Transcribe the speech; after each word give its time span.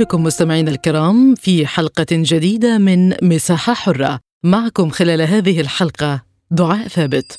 بكم 0.00 0.22
مستمعينا 0.22 0.70
الكرام 0.70 1.34
في 1.34 1.66
حلقة 1.66 2.06
جديدة 2.10 2.78
من 2.78 3.14
مساحة 3.22 3.74
حرة. 3.74 4.18
معكم 4.44 4.90
خلال 4.90 5.22
هذه 5.22 5.60
الحلقة 5.60 6.22
دعاء 6.50 6.88
ثابت. 6.88 7.38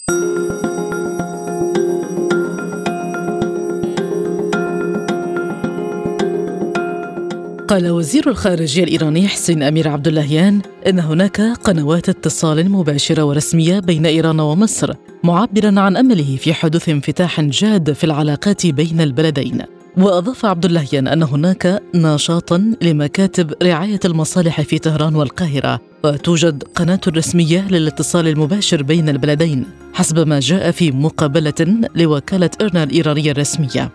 قال 7.67 7.89
وزير 7.89 8.29
الخارجية 8.29 8.83
الإيراني 8.83 9.27
حسين 9.27 9.63
أمير 9.63 9.87
عبد 9.87 10.07
اللهيان 10.07 10.61
إن 10.87 10.99
هناك 10.99 11.41
قنوات 11.41 12.09
اتصال 12.09 12.71
مباشرة 12.71 13.23
ورسمية 13.23 13.79
بين 13.79 14.05
إيران 14.05 14.39
ومصر 14.39 14.93
معبرا 15.23 15.79
عن 15.79 15.97
أمله 15.97 16.37
في 16.37 16.53
حدوث 16.53 16.89
انفتاح 16.89 17.41
جاد 17.41 17.93
في 17.93 18.03
العلاقات 18.03 18.67
بين 18.67 19.01
البلدين. 19.01 19.80
وأضاف 19.97 20.45
عبد 20.45 20.65
اللهيان 20.65 21.07
أن 21.07 21.23
هناك 21.23 21.81
نشاطا 21.95 22.73
لمكاتب 22.81 23.53
رعاية 23.63 23.99
المصالح 24.05 24.61
في 24.61 24.79
طهران 24.79 25.15
والقاهرة 25.15 25.81
وتوجد 26.03 26.63
قناة 26.63 26.99
رسمية 27.07 27.67
للاتصال 27.67 28.27
المباشر 28.27 28.83
بين 28.83 29.09
البلدين 29.09 29.65
حسب 29.93 30.27
ما 30.27 30.39
جاء 30.39 30.71
في 30.71 30.91
مقابلة 30.91 31.87
لوكالة 31.95 32.49
إرنا 32.61 32.83
الإيرانية 32.83 33.31
الرسمية. 33.31 33.91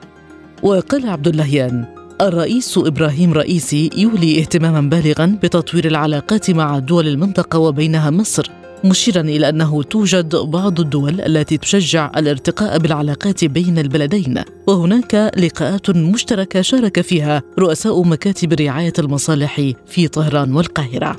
وقال 0.63 1.09
عبد 1.09 1.29
اللهيان 1.29 1.85
الرئيس 2.21 2.79
إبراهيم 2.79 3.33
رئيسي 3.33 3.91
يولي 3.97 4.41
اهتماما 4.41 4.81
بالغا 4.81 5.39
بتطوير 5.43 5.87
العلاقات 5.87 6.51
مع 6.51 6.79
دول 6.79 7.09
المنطقة 7.09 7.59
وبينها 7.59 8.11
مصر 8.11 8.51
مشيرا 8.85 9.21
إلى 9.21 9.49
أنه 9.49 9.83
توجد 9.83 10.37
بعض 10.37 10.81
الدول 10.81 11.21
التي 11.21 11.59
تشجع 11.59 12.11
الارتقاء 12.17 12.79
بالعلاقات 12.79 13.45
بين 13.45 13.79
البلدين 13.79 14.43
وهناك 14.67 15.33
لقاءات 15.37 15.91
مشتركة 15.91 16.63
شارك 16.63 17.01
فيها 17.01 17.43
رؤساء 17.59 18.03
مكاتب 18.03 18.53
رعاية 18.53 18.93
المصالح 18.99 19.73
في 19.87 20.09
طهران 20.09 20.55
والقاهرة. 20.55 21.17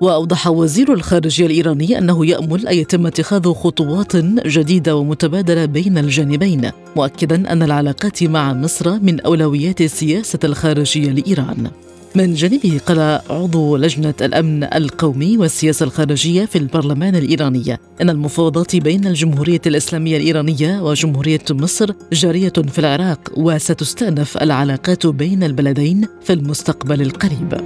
وأوضح 0.00 0.46
وزير 0.46 0.92
الخارجية 0.92 1.46
الإيراني 1.46 1.98
أنه 1.98 2.26
يأمل 2.26 2.68
أن 2.68 2.76
يتم 2.76 3.06
اتخاذ 3.06 3.52
خطوات 3.52 4.16
جديدة 4.46 4.96
ومتبادلة 4.96 5.64
بين 5.64 5.98
الجانبين 5.98 6.70
مؤكدا 6.96 7.52
أن 7.52 7.62
العلاقات 7.62 8.22
مع 8.22 8.52
مصر 8.52 8.98
من 8.98 9.20
أولويات 9.20 9.80
السياسة 9.80 10.38
الخارجية 10.44 11.10
لإيران. 11.10 11.70
من 12.16 12.34
جانبه 12.34 12.80
قال 12.86 13.20
عضو 13.30 13.76
لجنة 13.76 14.14
الأمن 14.20 14.64
القومي 14.64 15.36
والسياسة 15.36 15.84
الخارجية 15.84 16.44
في 16.44 16.58
البرلمان 16.58 17.16
الإيراني 17.16 17.78
إن 18.00 18.10
المفاوضات 18.10 18.76
بين 18.76 19.06
الجمهورية 19.06 19.60
الإسلامية 19.66 20.16
الإيرانية 20.16 20.82
وجمهورية 20.82 21.44
مصر 21.50 21.90
جارية 22.12 22.52
في 22.68 22.78
العراق 22.78 23.32
وستستأنف 23.36 24.36
العلاقات 24.36 25.06
بين 25.06 25.42
البلدين 25.42 26.08
في 26.22 26.32
المستقبل 26.32 27.02
القريب. 27.02 27.60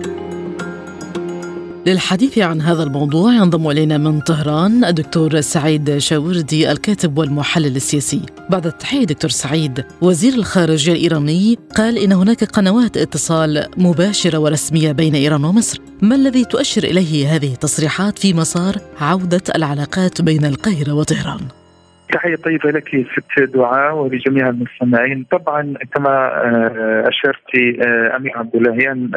للحديث 1.87 2.39
عن 2.39 2.61
هذا 2.61 2.83
الموضوع 2.83 3.33
ينضم 3.35 3.71
إلينا 3.71 3.99
من 3.99 4.21
طهران 4.21 4.85
الدكتور 4.85 5.41
سعيد 5.41 5.99
شاوردي 5.99 6.73
الكاتب 6.73 7.19
والمحلل 7.19 7.77
السياسي. 7.77 8.21
بعد 8.51 8.67
التحية 8.67 9.05
دكتور 9.05 9.31
سعيد، 9.31 9.85
وزير 10.01 10.35
الخارجية 10.35 10.93
الإيراني 10.93 11.59
قال 11.77 11.99
إن 11.99 12.13
هناك 12.13 12.45
قنوات 12.45 12.97
اتصال 12.97 13.67
مباشرة 13.77 14.39
ورسمية 14.39 14.93
بين 14.93 15.15
إيران 15.15 15.45
ومصر. 15.45 15.81
ما 16.03 16.15
الذي 16.15 16.45
تؤشر 16.45 16.85
إليه 16.85 17.37
هذه 17.37 17.53
التصريحات 17.53 18.19
في 18.19 18.35
مسار 18.35 18.77
عودة 19.01 19.43
العلاقات 19.55 20.23
بين 20.23 20.45
القاهرة 20.45 20.93
وطهران؟ 20.93 21.41
تحية 22.13 22.37
طيبة 22.37 22.71
لك 22.71 22.89
ست 22.89 23.41
دعاء 23.43 23.95
ولجميع 23.95 24.49
المستمعين. 24.49 25.27
طبعا 25.31 25.75
كما 25.95 26.31
أشرت 27.09 27.55
أمير 28.17 28.39
عبد 28.39 28.57
اللهيان 28.57 29.11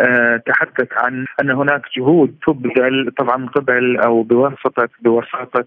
تحدث 0.45 0.87
عن 0.97 1.25
أن 1.41 1.51
هناك 1.51 1.81
جهود 1.97 2.35
تبذل 2.47 3.11
طبعا 3.17 3.45
قبل 3.47 3.97
أو 3.97 4.23
بواسطة 4.23 4.89
بواسطة 5.01 5.65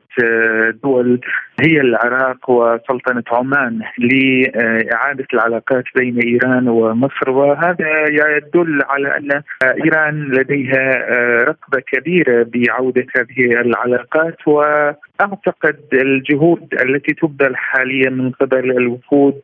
دول 0.83 1.21
هي 1.61 1.81
العراق 1.81 2.51
وسلطنة 2.51 3.23
عمان 3.33 3.81
لإعادة 3.99 5.27
العلاقات 5.35 5.85
بين 5.97 6.19
إيران 6.19 6.69
ومصر 6.69 7.31
وهذا 7.31 8.05
يدل 8.09 8.83
على 8.89 9.17
أن 9.17 9.43
إيران 9.85 10.23
لديها 10.33 11.07
رغبة 11.45 11.83
كبيرة 11.93 12.47
بعودة 12.55 13.07
هذه 13.17 13.61
العلاقات 13.61 14.49
وأعتقد 14.49 15.77
الجهود 15.93 16.75
التي 16.83 17.15
تبذل 17.15 17.57
حاليا 17.57 18.11
من 18.11 18.31
قبل 18.31 18.71
الوفود 18.71 19.41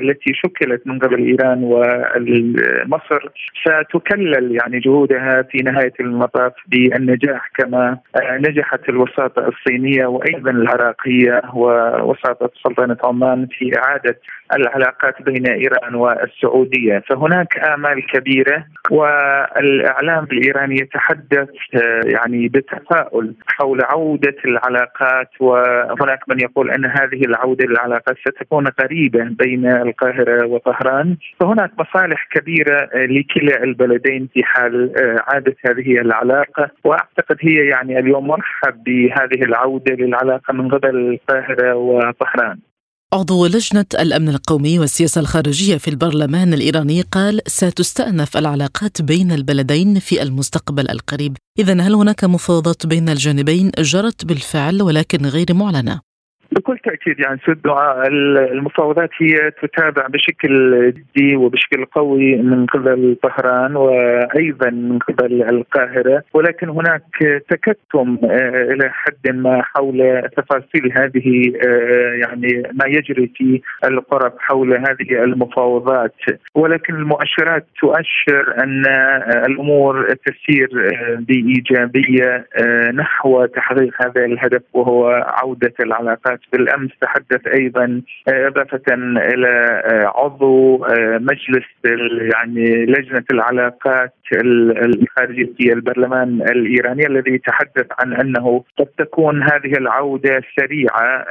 التي 0.00 0.32
شكلت 0.34 0.86
من 0.86 0.98
قبل 0.98 1.18
إيران 1.26 1.60
ومصر 1.62 3.28
ستكلل 3.62 4.56
يعني 4.56 4.78
جهودها 4.78 5.42
في 5.42 5.58
نهاية 5.58 5.92
المطاف 6.00 6.52
بالنجاح 6.66 7.50
كما 7.54 7.98
نجحت 8.30 8.88
الوساطة 8.88 9.48
الصينية 9.48 10.06
وأيضا 10.06 10.50
العراقية 10.50 11.39
ووساطه 11.54 12.50
سلطنه 12.62 12.96
عمان 13.04 13.46
في 13.46 13.78
إعادة 13.78 14.20
العلاقات 14.56 15.22
بين 15.22 15.46
إيران 15.46 15.94
والسعودية، 15.94 16.98
فهناك 16.98 17.58
آمال 17.58 18.06
كبيرة 18.06 18.64
والإعلام 18.90 20.24
الإيراني 20.32 20.74
يتحدث 20.74 21.48
يعني 22.04 22.48
بتفاؤل 22.48 23.34
حول 23.46 23.80
عودة 23.84 24.36
العلاقات 24.44 25.28
وهناك 25.40 26.20
من 26.28 26.40
يقول 26.40 26.70
أن 26.70 26.84
هذه 26.84 27.24
العودة 27.24 27.66
للعلاقات 27.66 28.16
ستكون 28.18 28.66
قريبة 28.66 29.24
بين 29.24 29.66
القاهرة 29.66 30.46
وطهران، 30.46 31.16
فهناك 31.40 31.70
مصالح 31.78 32.28
كبيرة 32.30 32.88
لكلا 32.94 33.64
البلدين 33.64 34.28
في 34.34 34.44
حال 34.44 34.92
عادة 35.28 35.56
هذه 35.66 36.00
العلاقة، 36.00 36.70
وأعتقد 36.84 37.36
هي 37.40 37.66
يعني 37.66 37.98
اليوم 37.98 38.26
مرحب 38.26 38.84
بهذه 38.84 39.44
العودة 39.44 39.94
للعلاقة 39.94 40.52
من 40.52 40.68
قبل 40.68 40.96
القاهرة 40.96 41.74
وطهران. 41.74 42.58
عضو 43.12 43.46
لجنة 43.46 43.86
الأمن 43.94 44.28
القومي 44.28 44.78
والسياسة 44.78 45.20
الخارجية 45.20 45.76
في 45.76 45.88
البرلمان 45.88 46.54
الإيراني 46.54 47.02
قال 47.02 47.40
ستستأنف 47.46 48.36
العلاقات 48.36 49.02
بين 49.02 49.32
البلدين 49.32 49.98
في 49.98 50.22
المستقبل 50.22 50.90
القريب 50.90 51.36
إذا 51.58 51.80
هل 51.80 51.94
هناك 51.94 52.24
مفاوضات 52.24 52.86
بين 52.86 53.08
الجانبين 53.08 53.70
جرت 53.78 54.24
بالفعل 54.24 54.82
ولكن 54.82 55.26
غير 55.26 55.54
معلنة؟ 55.54 56.09
بكل 56.52 56.78
تأكيد 56.78 57.20
يعني 57.20 57.40
سد 57.46 57.66
المفاوضات 58.52 59.10
هي 59.18 59.50
تتابع 59.62 60.06
بشكل 60.06 60.92
جدي 60.92 61.36
وبشكل 61.36 61.84
قوي 61.84 62.36
من 62.36 62.66
قبل 62.66 63.16
طهران 63.22 63.76
وأيضا 63.76 64.70
من 64.70 64.98
قبل 64.98 65.42
القاهرة 65.42 66.22
ولكن 66.34 66.68
هناك 66.68 67.02
تكتم 67.48 68.18
إلى 68.24 68.90
حد 68.92 69.34
ما 69.34 69.62
حول 69.62 70.22
تفاصيل 70.36 70.92
هذه 70.92 71.52
يعني 72.20 72.62
ما 72.72 72.86
يجري 72.86 73.32
في 73.36 73.60
القرب 73.84 74.32
حول 74.38 74.72
هذه 74.74 75.24
المفاوضات. 75.24 76.14
ولكن 76.54 76.94
المؤشرات 76.94 77.66
تؤشر 77.80 78.54
أن 78.64 78.86
الأمور 79.46 80.14
تسير 80.14 80.68
بإيجابية 81.18 82.46
نحو 82.94 83.46
تحقيق 83.46 84.02
هذا 84.02 84.24
الهدف 84.24 84.62
وهو 84.72 85.08
عودة 85.42 85.72
العلاقات 85.80 86.39
بالأمس 86.52 86.90
تحدث 87.00 87.46
أيضا 87.46 88.02
إضافة 88.28 88.94
إلى 89.34 89.82
عضو 90.16 90.86
مجلس 91.20 91.66
يعني 92.34 92.86
لجنة 92.86 93.24
العلاقات 93.32 94.14
الخارجية 94.84 95.48
في 95.58 95.72
البرلمان 95.72 96.42
الإيراني 96.42 97.06
الذي 97.06 97.38
تحدث 97.38 97.86
عن 98.00 98.12
أنه 98.12 98.64
قد 98.78 98.86
تكون 98.86 99.42
هذه 99.42 99.72
العودة 99.78 100.42
سريعة. 100.60 101.26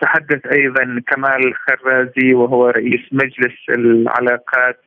تحدث 0.00 0.46
أيضا 0.46 1.00
كمال 1.06 1.54
خرازي 1.54 2.34
وهو 2.34 2.68
رئيس 2.68 3.00
مجلس 3.12 3.54
العلاقات 3.68 4.78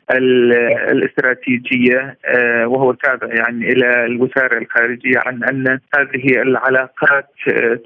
الاستراتيجية 0.91 2.17
وهو 2.65 2.93
تابع 2.93 3.27
يعني 3.33 3.71
إلى 3.71 4.05
الوزارة 4.05 4.57
الخارجية 4.57 5.19
عن 5.25 5.43
أن 5.43 5.79
هذه 5.97 6.41
العلاقات 6.41 7.29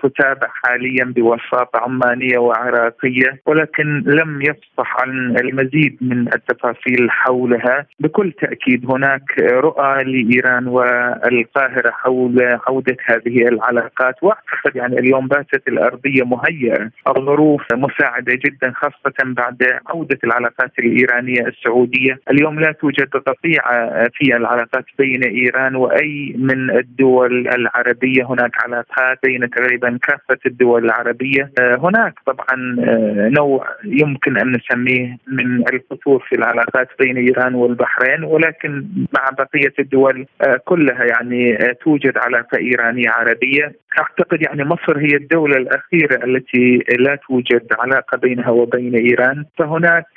تتابع 0.04 0.48
حاليا 0.64 1.04
بوساطه 1.04 1.71
عمانية 1.76 2.38
وعراقية 2.38 3.40
ولكن 3.46 4.04
لم 4.06 4.42
يفصح 4.42 5.02
عن 5.02 5.38
المزيد 5.38 5.98
من 6.02 6.28
التفاصيل 6.34 7.12
حولها. 7.12 7.86
بكل 8.00 8.32
تأكيد 8.32 8.92
هناك 8.92 9.40
رؤى 9.40 10.04
لإيران 10.04 10.68
والقاهرة 10.68 11.92
حول 11.92 12.60
عودة 12.68 12.98
هذه 13.06 13.48
العلاقات. 13.48 14.16
وأعتقد 14.24 14.76
يعني 14.76 15.00
اليوم 15.00 15.28
باتت 15.28 15.68
الأرضية 15.68 16.24
مهيئة. 16.24 16.90
الظروف 17.08 17.62
مساعدة 17.74 18.34
جدا 18.46 18.72
خاصة 18.76 19.14
بعد 19.24 19.64
عودة 19.88 20.20
العلاقات 20.24 20.72
الإيرانية 20.80 21.42
السعودية. 21.48 22.20
اليوم 22.32 22.60
لا 22.60 22.72
توجد 22.72 23.10
قطيعة 23.10 24.08
في 24.14 24.36
العلاقات 24.36 24.86
بين 25.00 25.24
إيران 25.24 25.76
وأي 25.76 26.36
من 26.38 26.70
الدول 26.72 27.48
العربية. 27.48 28.24
هناك 28.26 28.52
علاقات 28.64 29.20
بين 29.24 29.50
تقريبا 29.50 30.00
كافة 30.08 30.40
الدول 30.46 30.86
العربية. 30.86 31.52
هناك 31.84 32.14
طبعا 32.26 32.76
آه، 32.80 33.30
نوع 33.30 33.68
يمكن 33.86 34.38
أن 34.38 34.52
نسميه 34.52 35.18
من 35.28 35.68
الفتور 35.74 36.26
في 36.30 36.36
العلاقات 36.36 36.88
بين 37.00 37.18
إيران 37.18 37.56
والبحرين 37.56 38.24
ولكن 38.24 38.86
مع 39.18 39.30
بقية 39.38 39.74
الدول 39.80 40.26
آه، 40.42 40.60
كلها 40.66 41.04
يعني 41.04 41.58
توجد 41.84 42.18
علاقة 42.18 42.58
إيرانية 42.58 43.10
عربية. 43.10 43.76
أعتقد 44.00 44.42
يعني 44.42 44.64
مصر 44.64 44.98
هي 44.98 45.16
الدولة 45.16 45.58
الأخيرة 45.58 46.26
التي 46.26 46.84
لا 47.00 47.16
توجد 47.28 47.68
علاقة 47.80 48.18
بينها 48.18 48.50
وبين 48.50 48.96
إيران. 48.96 49.46
فهناك 49.58 50.08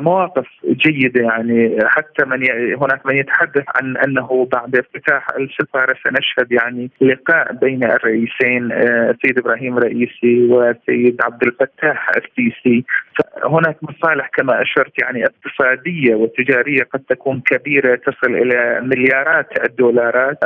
مواقف 0.00 0.46
جيدة 0.64 1.22
يعني 1.22 1.78
حتى 1.84 2.24
من 2.24 2.50
هناك 2.82 3.06
من 3.06 3.16
يتحدث 3.16 3.64
عن 3.76 3.96
أنه 3.96 4.48
بعد 4.52 4.76
افتتاح 4.76 5.26
السفارة 5.38 5.96
سنشهد 6.04 6.52
يعني 6.52 6.90
لقاء 7.00 7.52
بين 7.52 7.84
الرئيسين 7.84 8.72
السيد 8.72 9.38
إبراهيم 9.38 9.78
رئيسي 9.78 10.44
والسيد 10.44 11.16
عبد 11.22 11.42
الفتاح 11.42 12.10
السيسي. 12.16 12.84
هناك 13.44 13.76
مصالح 13.82 14.28
كما 14.36 14.62
أشرت 14.62 15.02
يعني 15.02 15.24
اقتصادية 15.24 16.14
وتجارية 16.14 16.82
قد 16.82 17.00
تكون 17.08 17.40
كبيرة 17.40 17.94
تصل 17.96 18.34
إلى 18.34 18.80
مليارات 18.82 19.68
الدولارات. 19.68 20.38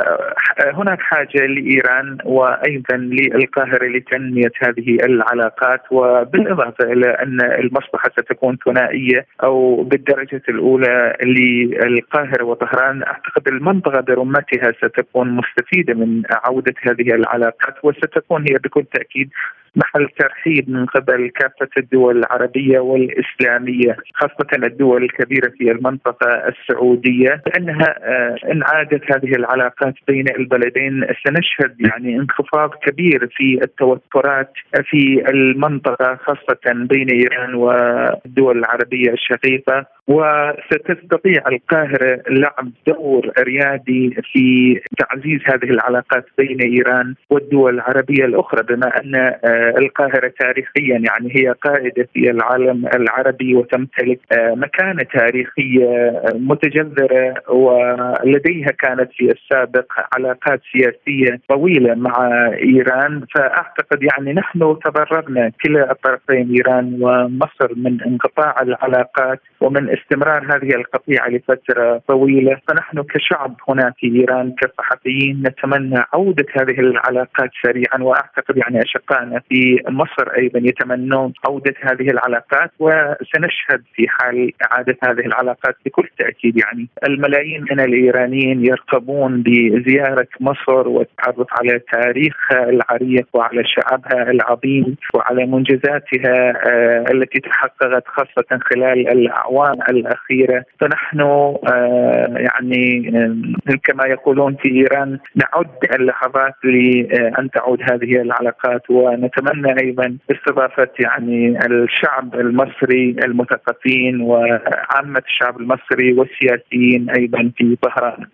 هناك 0.73 1.01
حاجة 1.01 1.45
لإيران 1.45 2.17
وأيضا 2.25 2.97
للقاهرة 2.97 3.87
لتنمية 3.87 4.51
هذه 4.61 4.97
العلاقات 5.05 5.81
وبالإضافة 5.91 6.83
إلى 6.83 7.09
أن 7.09 7.41
المصلحة 7.41 8.09
ستكون 8.09 8.57
ثنائية 8.65 9.25
أو 9.43 9.83
بالدرجة 9.83 10.41
الأولى 10.49 11.17
للقاهرة 11.23 12.43
وطهران. 12.43 13.03
أعتقد 13.03 13.47
المنطقة 13.47 14.01
برمتها 14.01 14.71
ستكون 14.71 15.29
مستفيدة 15.29 15.93
من 15.93 16.21
عودة 16.31 16.73
هذه 16.81 17.15
العلاقات 17.15 17.75
وستكون 17.83 18.45
هي 18.49 18.57
بكل 18.57 18.83
تأكيد 18.93 19.29
محل 19.75 20.07
ترحيب 20.19 20.69
من 20.69 20.85
قبل 20.85 21.31
كافة 21.35 21.69
الدول 21.77 22.17
العربية 22.17 22.79
والإسلامية 22.79 23.97
خاصة 24.13 24.67
الدول 24.67 25.03
الكبيرة 25.03 25.49
في 25.49 25.71
المنطقة 25.71 26.27
السعودية 26.47 27.41
لأنها 27.47 27.95
آه، 28.03 28.35
إن 28.51 28.63
عادت 28.63 29.11
هذه 29.11 29.35
العلاقات 29.35 29.93
بين 30.07 30.25
البلدين 30.39 31.05
سنشهد 31.25 31.81
يعني 31.81 32.15
انخفاض 32.15 32.69
كبير 32.69 33.29
في 33.37 33.59
التوترات 33.63 34.51
في 34.83 35.23
المنطقة 35.29 36.15
خاصة 36.15 36.73
بين 36.73 37.09
إيران 37.09 37.55
والدول 37.55 38.57
العربية 38.57 39.11
الشقيقة. 39.11 39.85
وستستطيع 40.07 41.43
القاهرة 41.47 42.21
لعب 42.29 42.71
دور 42.87 43.31
ريادي 43.39 44.17
في 44.33 44.79
تعزيز 44.97 45.39
هذه 45.45 45.69
العلاقات 45.69 46.25
بين 46.37 46.61
إيران 46.61 47.15
والدول 47.29 47.73
العربية 47.75 48.25
الأخرى 48.25 48.63
بما 48.63 48.87
أن 48.87 49.33
القاهرة 49.69 50.33
تاريخيا 50.39 50.97
يعني 50.97 51.35
هي 51.35 51.51
قائده 51.51 52.07
في 52.13 52.29
العالم 52.29 52.87
العربي 52.95 53.55
وتمتلك 53.55 54.19
آه، 54.31 54.53
مكانة 54.55 55.03
تاريخية 55.13 56.21
متجذرة 56.35 57.33
ولديها 57.49 58.71
كانت 58.79 59.11
في 59.17 59.31
السابق 59.31 59.85
علاقات 60.15 60.61
سياسية 60.71 61.39
طويلة 61.49 61.95
مع 61.95 62.47
إيران. 62.53 63.25
فأعتقد 63.35 64.03
يعني 64.03 64.33
نحن 64.33 64.59
تضررنا 64.59 65.51
كلا 65.63 65.91
الطرفين 65.91 66.55
إيران 66.55 66.97
ومصر 67.01 67.71
من 67.75 68.01
انقطاع 68.01 68.61
العلاقات. 68.61 69.39
ومن 69.63 69.89
استمرار 69.89 70.55
هذه 70.55 70.75
القطيعة 70.75 71.27
لفترة 71.27 72.01
طويلة 72.07 72.57
فنحن 72.67 73.03
كشعب 73.03 73.55
هنا 73.69 73.93
في 73.97 74.07
إيران 74.07 74.55
كصحفيين 74.61 75.43
نتمنى 75.47 76.03
عودة 76.13 76.45
هذه 76.61 76.79
العلاقات 76.79 77.49
سريعا 77.65 77.97
وأعتقد 78.01 78.57
يعني 78.57 78.81
أشقائنا 78.83 79.41
في 79.49 79.81
مصر 79.89 80.31
أيضا 80.37 80.59
يتمنون 80.59 81.33
عودة 81.47 81.73
هذه 81.81 82.09
العلاقات 82.09 82.71
وسنشهد 82.79 83.81
في 83.93 84.07
حال 84.07 84.51
إعادة 84.65 84.97
هذه 85.03 85.25
العلاقات 85.25 85.75
بكل 85.85 86.09
تأكيد 86.19 86.57
يعني. 86.57 86.87
الملايين 87.07 87.65
من 87.71 87.79
الإيرانيين 87.79 88.65
يرقبون 88.65 89.43
بزيارة 89.45 90.27
مصر 90.39 90.87
والتعرف 90.87 91.47
على 91.51 91.79
تاريخها 91.91 92.69
العريق 92.69 93.27
وعلى 93.33 93.63
شعبها 93.65 94.31
العظيم 94.31 94.95
وعلى 95.13 95.45
منجزاتها 95.45 96.53
آه، 96.67 97.05
التي 97.11 97.39
تحققت 97.39 98.07
خاصة 98.07 98.59
خلال 98.69 99.07
الاعوام 99.07 99.52
الأخيرة 99.89 100.65
فنحن 100.79 101.21
آه، 101.21 102.35
يعني 102.37 103.11
آه، 103.15 103.75
كما 103.83 104.05
يقولون 104.05 104.55
في 104.55 104.69
إيران 104.69 105.19
نعد 105.35 105.95
اللحظات 105.95 106.53
لأن 106.63 107.49
تعود 107.49 107.79
هذه 107.81 108.21
العلاقات 108.21 108.81
ونتمنى 108.89 109.81
أيضا 109.81 110.17
استضافة 110.31 110.89
يعني 110.99 111.65
الشعب 111.65 112.35
المصري 112.35 113.15
المثقفين 113.25 114.21
وعامة 114.21 115.23
الشعب 115.27 115.59
المصري 115.59 116.13
والسياسيين 116.13 117.09
أيضا 117.09 117.51
في 117.57 117.77
طهران. 117.81 118.25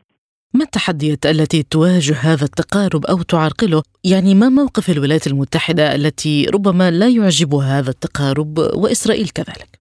ما 0.54 0.64
التحديات 0.64 1.26
التي 1.26 1.64
تواجه 1.64 2.16
هذا 2.22 2.44
التقارب 2.44 3.06
أو 3.06 3.22
تعرقله؟ 3.22 3.84
يعني 4.04 4.36
ما 4.36 4.50
موقف 4.50 4.90
الولايات 4.90 5.28
المتحدة 5.28 5.96
التي 5.96 6.46
ربما 6.54 6.92
لا 6.92 7.08
يعجبها 7.08 7.80
هذا 7.80 7.90
التقارب 7.90 8.58
وإسرائيل 8.58 9.30
كذلك؟ 9.30 9.80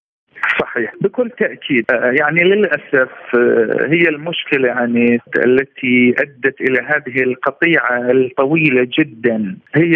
صحيح. 0.68 0.92
بكل 1.00 1.30
تأكيد 1.30 1.84
آه، 1.90 2.14
يعني 2.20 2.40
للأسف 2.44 3.10
آه، 3.34 3.86
هي 3.86 4.08
المشكلة 4.08 4.68
يعني 4.68 5.20
التي 5.44 6.14
أدت 6.18 6.60
إلى 6.60 6.78
هذه 6.80 7.22
القطيعة 7.22 8.10
الطويلة 8.10 8.88
جدا. 8.98 9.56
هي 9.74 9.94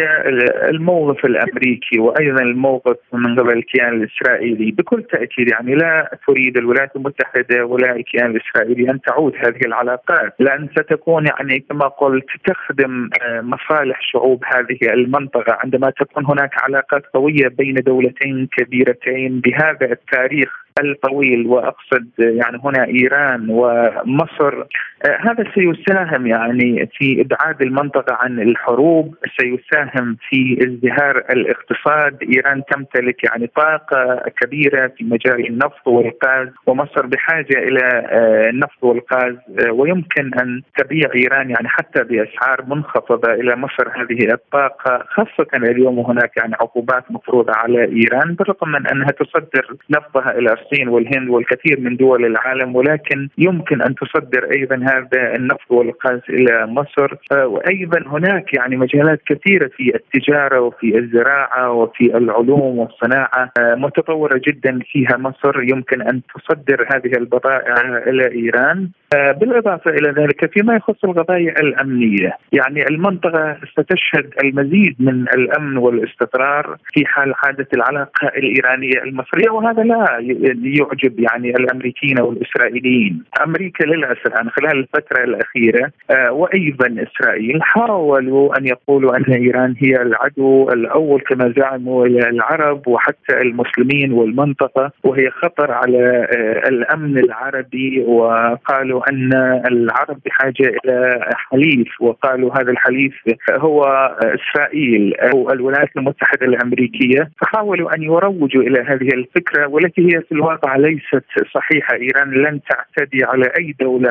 الموقف 0.70 1.24
الأمريكي 1.24 1.98
وأيضا 1.98 2.42
الموقف 2.42 2.96
من 3.12 3.40
قبل 3.40 3.58
الكيان 3.58 4.02
الإسرائيلي. 4.02 4.70
بكل 4.70 5.02
تأكيد 5.02 5.48
يعني 5.48 5.74
لا 5.74 6.19
تريد 6.26 6.56
الولايات 6.56 6.96
المتحدة 6.96 7.64
ولا 7.64 7.96
الكيان 7.96 8.30
الإسرائيلي 8.30 8.90
أن 8.90 9.00
تعود 9.00 9.34
هذه 9.36 9.60
العلاقات. 9.66 10.34
لأن 10.38 10.68
ستكون 10.76 11.26
يعني 11.26 11.64
كما 11.70 11.88
قلت 11.88 12.26
تخدم 12.46 13.11
آه، 13.23 13.40
مصالح 13.40 14.00
شعوب 14.12 14.44
هذه 14.54 14.92
المنطقة. 14.92 15.58
عندما 15.64 15.90
تكون 15.90 16.26
هناك 16.26 16.50
علاقات 16.62 17.06
قوية 17.14 17.49
بين 17.49 17.75
دولتين 17.75 18.49
كبيرتين 18.56 19.40
بهذا 19.40 19.92
التاريخ 19.92 20.62
الطويل 20.81 21.47
وأقصد 21.47 22.09
يعني 22.19 22.61
هنا 22.64 22.85
إيران 22.87 23.47
ومصر 23.50 24.64
هذا 25.04 25.44
سيساهم 25.54 26.26
يعني 26.26 26.90
في 26.99 27.21
إبعاد 27.21 27.62
المنطقة 27.62 28.14
عن 28.21 28.40
الحروب 28.40 29.14
سيساهم 29.40 30.16
في 30.28 30.59
ازدهار 30.66 31.16
الاقتصاد. 31.30 32.18
إيران 32.23 32.62
تمتلك 32.71 33.25
يعني 33.25 33.47
طاقة 33.47 34.30
كبيرة 34.40 34.92
في 34.99 35.04
مجال 35.04 35.47
النفط 35.49 35.87
والغاز 35.87 36.49
ومصر 36.66 37.06
بحاجة 37.06 37.59
إلى 37.59 38.06
آه، 38.11 38.50
النفط 38.50 38.85
والغاز. 38.85 39.35
آه، 39.66 39.73
ويمكن 39.73 40.30
أن 40.35 40.62
تبيع 40.78 41.11
إيران 41.14 41.50
يعني 41.50 41.68
حتى 41.68 42.04
بأسعار 42.04 42.64
منخفضة 42.66 43.32
إلى 43.32 43.56
مصر 43.56 43.88
هذه 43.88 44.32
الطاقة. 44.32 45.04
خاصة 45.09 45.47
اليوم 45.54 45.99
هناك 45.99 46.37
يعني 46.37 46.54
عقوبات 46.54 47.04
مفروضة 47.11 47.52
على 47.56 47.78
إيران 47.78 48.35
بالرغم 48.35 48.68
من 48.68 48.87
أنها 48.87 49.09
تصدر 49.11 49.76
نفطها 49.90 50.38
إلى 50.38 50.52
الصين 50.52 50.88
والهند 50.88 51.28
والكثير 51.28 51.80
من 51.80 51.97
دول 51.97 52.25
العالم 52.25 52.76
ولكن 52.76 53.28
يمكن 53.38 53.82
أن 53.82 53.94
تصدر 53.94 54.50
أيضا 54.52 54.76
هذا 54.92 55.37
النفط 55.37 55.70
والغاز 55.70 56.20
إلى 56.30 56.66
مصر. 56.66 57.16
آه، 57.32 57.46
وأيضا 57.46 58.00
هناك 58.06 58.54
يعني 58.54 58.76
مجالات 58.76 59.20
كثيرة 59.26 59.70
في 59.76 59.94
التجارة 59.94 60.61
وفي 60.61 60.99
الزراعة 60.99 61.70
وفي 61.72 62.16
العلوم 62.16 62.78
والصناعة 62.78 63.52
آه، 63.58 63.75
متطورة 63.75 64.40
جدا 64.49 64.78
فيها 64.92 65.16
مصر. 65.16 65.62
يمكن 65.62 66.02
أن 66.02 66.20
تصدر 66.34 66.87
هذه 66.94 67.12
البضائع 67.16 67.75
إلى 68.06 68.32
إيران. 68.32 68.88
آه، 69.16 69.32
بالإضافة 69.32 69.90
إلى 69.90 70.11
ذلك 70.11 70.52
فيما 70.52 70.76
يخص 70.76 71.04
القضايا 71.04 71.61
الأمنية. 71.61 72.37
يعني 72.52 72.87
المنطقة 72.90 73.56
ستشهد 73.72 74.30
المزيد 74.44 74.96
من 74.99 75.22
الأمن 75.22 75.76
والاستقرار 75.76 76.76
في 76.92 77.06
حال 77.06 77.34
عاده 77.44 77.68
العلاقة 77.75 78.28
الإيرانية 78.28 79.02
المصرية 79.04 79.50
وهذا 79.50 79.82
لا 79.82 80.18
يعجب 80.62 81.20
يعني 81.20 81.50
الأمريكيين 81.50 82.20
والإسرائيليين، 82.20 83.25
أمريكا 83.44 83.84
للأسف 83.84 84.30
يعني 84.34 84.50
خلال 84.50 84.81
الفترة 84.82 85.24
الأخيرة 85.24 85.90
وأيضا 86.30 86.96
إسرائيل 87.02 87.62
حاولوا 87.62 88.58
أن 88.58 88.66
يقولوا 88.66 89.16
أن 89.16 89.24
إيران 89.32 89.74
هي 89.78 90.02
العدو 90.02 90.68
الأول 90.68 91.20
كما 91.20 91.54
زعموا 91.56 92.06
العرب 92.06 92.88
وحتى 92.88 93.40
المسلمين 93.40 94.12
والمنطقة 94.12 94.90
وهي 95.04 95.30
خطر 95.30 95.70
على 95.70 96.26
الأمن 96.68 97.18
العربي. 97.18 98.04
وقالوا 98.06 99.10
أن 99.10 99.32
العرب 99.70 100.18
بحاجة 100.26 100.74
إلى 100.84 101.20
حليف 101.34 101.88
وقالوا 102.00 102.58
هذا 102.58 102.70
الحليف 102.70 103.14
هو 103.50 103.84
إسرائيل 104.22 105.14
أو 105.14 105.50
الولايات 105.52 105.88
المتحدة 105.96 106.46
الأمريكية. 106.46 107.30
فحاولوا 107.40 107.94
أن 107.94 108.02
يروجوا 108.02 108.62
إلى 108.62 108.80
هذه 108.80 109.08
الفكرة 109.14 109.66
والتي 109.66 110.02
هي 110.02 110.20
في 110.20 110.32
الواقع 110.32 110.76
ليست 110.76 111.24
صحيحة. 111.54 111.94
إيران 111.94 112.30
لن 112.30 112.60
تعتدي 112.70 113.24
على 113.24 113.52
أي 113.58 113.74
دولة 113.80 114.10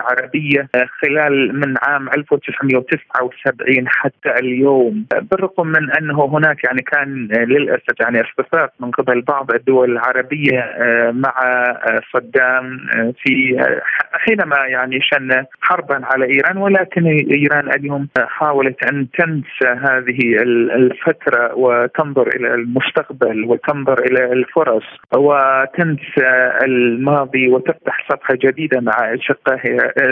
عربيه 0.76 0.88
خلال 1.02 1.60
من 1.60 1.76
عام 1.82 2.10
1979 2.10 3.88
حتى 3.88 4.40
اليوم. 4.40 5.06
بالرغم 5.22 5.68
من 5.68 5.92
أنه 5.92 6.26
هناك 6.26 6.64
يعني 6.64 6.82
كان 6.82 7.28
للأسف 7.32 8.00
يعني 8.00 8.22
اصطفاف 8.22 8.70
من 8.80 8.92
قبل 8.92 9.22
بعض 9.22 9.52
الدول 9.52 9.92
العربية 9.92 10.76
مع 11.12 11.34
صدام 12.14 12.78
في 13.24 13.66
حينما 14.12 14.58
يعني 14.68 15.00
شن 15.02 15.46
حربا 15.62 16.02
على 16.04 16.26
إيران 16.26 16.58
ولكن 16.58 17.06
إيران 17.32 17.70
اليوم 17.74 18.08
حاولت 18.18 18.86
أن 18.92 19.08
تنسى 19.12 19.70
هذه 19.82 20.44
الفترة 20.76 21.56
وتنظر 21.56 22.28
إلى 22.28 22.54
المستقبل 22.54 23.46
وتنظر 23.46 24.00
إلى 24.04 24.34
الفرص 24.34 24.84
وتنسى 25.16 26.52
الماضي 26.64 27.50
وتفتح 27.50 28.08
صفحة 28.12 28.36
جديدة 28.36 28.80
مع 28.80 29.16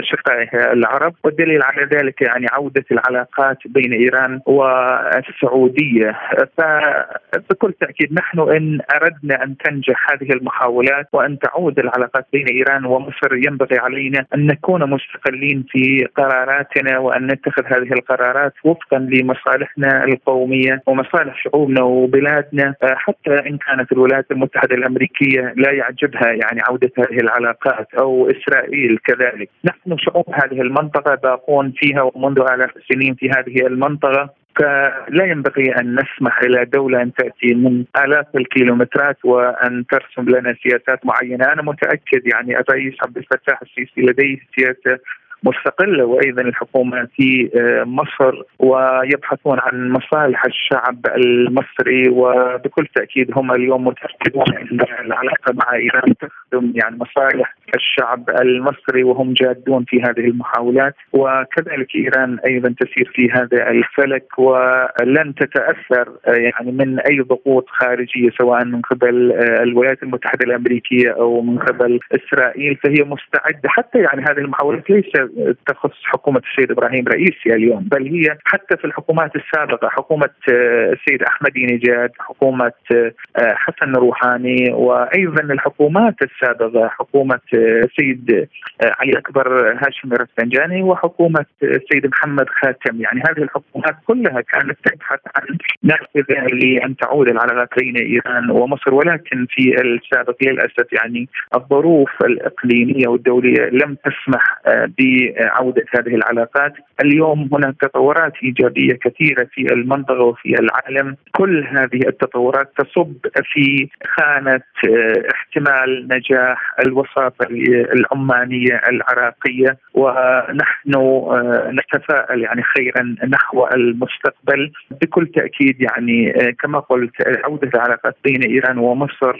شقائها 0.02 0.72
العرب. 0.72 1.14
والدليل 1.24 1.62
على 1.62 1.84
ذلك 1.84 2.22
يعني 2.22 2.46
عودة 2.52 2.84
العلاقات 2.92 3.58
بين 3.66 3.92
إيران 3.92 4.40
والسعودية. 4.46 6.16
فبكل 6.58 7.72
تأكيد 7.72 8.12
نحن 8.12 8.40
إن 8.40 8.80
أردنا 8.94 9.44
أن 9.44 9.56
تنجح 9.56 10.06
هذه 10.12 10.32
المحاولات 10.32 11.08
وأن 11.12 11.38
تعود 11.38 11.78
العلاقات 11.78 12.26
بين 12.32 12.46
إيران 12.48 12.84
ومصر 12.84 13.34
ينبغي 13.34 13.78
علينا 13.90 14.26
أن 14.34 14.46
نكون 14.46 14.90
مستقلين 14.90 15.64
في 15.70 16.06
قراراتنا 16.16 16.98
وأن 16.98 17.26
نتخذ 17.26 17.64
هذه 17.66 17.92
القرارات 17.92 18.52
وفقا 18.64 18.98
لمصالحنا 18.98 20.04
القومية 20.04 20.82
ومصالح 20.86 21.42
شعوبنا 21.42 21.82
وبلادنا 21.82 22.74
حتى 22.82 23.34
إن 23.48 23.58
كانت 23.58 23.92
الولايات 23.92 24.26
المتحدة 24.30 24.74
الأمريكية 24.74 25.54
لا 25.56 25.70
يعجبها 25.72 26.28
يعني 26.28 26.60
عودة 26.68 26.90
هذه 26.98 27.18
العلاقات 27.20 27.94
أو 27.94 28.30
إسرائيل 28.30 28.98
كذلك، 29.04 29.48
نحن 29.64 29.98
شعوب 29.98 30.24
هذه 30.32 30.60
المنطقة 30.60 31.14
باقون 31.14 31.72
فيها 31.76 32.02
ومنذ 32.02 32.38
آلاف 32.38 32.76
السنين 32.76 33.14
في 33.14 33.30
هذه 33.30 33.66
المنطقة. 33.66 34.39
فلا 34.56 35.24
ينبغي 35.24 35.76
أن 35.80 35.94
نسمح 35.94 36.40
إلى 36.42 36.64
دولة 36.64 37.02
أن 37.02 37.12
تأتي 37.14 37.54
من 37.54 37.84
آلاف 38.04 38.26
الكيلومترات 38.36 39.24
وأن 39.24 39.84
ترسم 39.86 40.28
لنا 40.28 40.56
سياسات 40.62 41.06
معينة، 41.06 41.52
أنا 41.52 41.62
متأكد 41.62 42.26
يعني 42.26 42.58
الرئيس 42.60 42.94
عبد 43.02 43.16
الفتاح 43.16 43.62
السيسي 43.62 44.00
لديه 44.00 44.38
سياسة 44.56 44.98
مستقله 45.42 46.04
وأيضا 46.04 46.42
الحكومة 46.42 47.08
في 47.16 47.50
آه، 47.54 47.84
مصر 47.84 48.42
ويبحثون 48.58 49.58
عن 49.60 49.90
مصالح 49.90 50.44
الشعب 50.44 51.06
المصري 51.16 52.08
وبكل 52.08 52.86
تأكيد 52.94 53.30
هم 53.36 53.52
اليوم 53.52 53.84
متأكدون 53.84 54.56
إن 54.56 54.80
العلاقة 55.06 55.52
مع 55.52 55.74
إيران 55.74 56.14
تخدم 56.16 56.72
يعني 56.74 56.96
مصالح 56.96 57.56
الشعب 57.74 58.30
المصري 58.30 59.04
وهم 59.04 59.32
جادون 59.32 59.84
في 59.84 60.02
هذه 60.02 60.20
المحاولات. 60.20 60.94
وكذلك 61.12 61.94
إيران 61.94 62.38
أيضا 62.46 62.74
تسير 62.80 63.12
في 63.14 63.30
هذا 63.30 63.70
الفلك 63.70 64.38
ولن 64.38 65.34
تتأثر 65.34 66.08
آه، 66.26 66.32
يعني 66.32 66.72
من 66.72 67.00
أي 67.00 67.20
ضغوط 67.20 67.66
خارجية 67.68 68.30
سواء 68.38 68.64
من 68.64 68.80
قبل 68.80 69.32
آه، 69.32 69.62
الولايات 69.62 70.02
المتحدة 70.02 70.44
الأمريكية 70.44 71.10
أو 71.10 71.42
من 71.42 71.58
قبل 71.58 72.00
إسرائيل. 72.12 72.76
فهي 72.76 73.04
مستعدة 73.04 73.68
حتى 73.68 73.98
يعني 73.98 74.22
هذه 74.22 74.38
المحاولات 74.38 74.90
ليس 74.90 75.29
تخص 75.66 76.04
حكومة 76.04 76.42
السيد 76.50 76.70
إبراهيم 76.70 77.04
رئيسي 77.08 77.54
اليوم 77.54 77.88
بل 77.92 78.06
هي 78.06 78.38
حتى 78.44 78.76
في 78.76 78.84
الحكومات 78.84 79.36
السابقة 79.36 79.88
حكومة 79.88 80.30
آه، 80.52 80.92
السيد 80.92 81.22
أحمد 81.22 81.58
نجاد 81.58 82.10
حكومة 82.18 82.72
آه، 82.92 83.54
حسن 83.54 83.92
روحاني 83.92 84.72
وأيضا 84.72 85.42
الحكومات 85.42 86.14
السابقة 86.22 86.88
حكومة 86.88 87.40
السيد 87.54 88.48
آه، 88.84 88.92
علي 88.98 89.18
أكبر 89.18 89.72
هاشم 89.72 90.12
الرفسنجاني 90.12 90.82
وحكومة 90.82 91.46
السيد 91.62 92.06
محمد 92.06 92.46
خاتم. 92.48 93.00
يعني 93.00 93.20
هذه 93.20 93.42
الحكومات 93.42 93.96
كلها 94.06 94.40
كانت 94.40 94.78
تبحث 94.84 95.20
عن 95.36 95.58
نافذة 95.82 96.46
لأن 96.54 96.96
تعود 96.96 97.28
العلاقات 97.28 97.68
بين 97.78 97.96
إيران 97.96 98.50
ومصر 98.50 98.94
ولكن 98.94 99.46
في 99.50 99.80
السابق 99.80 100.36
للأسف 100.42 100.92
يعني 100.92 101.28
الظروف 101.54 102.10
الإقليمية 102.24 103.08
والدولية 103.08 103.70
لم 103.70 103.96
تسمح 104.04 104.60
ب 104.68 105.19
عوده 105.38 105.84
هذه 105.94 106.14
العلاقات، 106.14 106.72
اليوم 107.04 107.48
هناك 107.52 107.74
تطورات 107.80 108.32
إيجابية 108.42 108.94
كثيرة 108.94 109.46
في 109.54 109.72
المنطقة 109.72 110.22
وفي 110.22 110.54
العالم، 110.60 111.16
كل 111.32 111.66
هذه 111.66 112.08
التطورات 112.08 112.72
تصب 112.78 113.14
في 113.52 113.88
خانة 114.16 114.60
آه، 114.88 115.22
احتمال 115.34 116.08
نجاح 116.10 116.74
الوساطه 116.86 117.46
العمانيه 117.94 118.80
العراقية. 118.88 119.78
ونحن 119.94 120.94
آه، 120.94 121.70
نتفائل 121.70 122.42
يعني 122.42 122.62
خيرا 122.62 123.16
نحو 123.28 123.66
المستقبل. 123.66 124.72
بكل 125.02 125.26
تأكيد 125.26 125.76
يعني 125.82 126.30
آه، 126.30 126.50
كما 126.50 126.78
قلت 126.78 127.12
عودة 127.44 127.70
العلاقات 127.74 128.16
بين 128.24 128.42
إيران 128.42 128.78
ومصر 128.78 129.36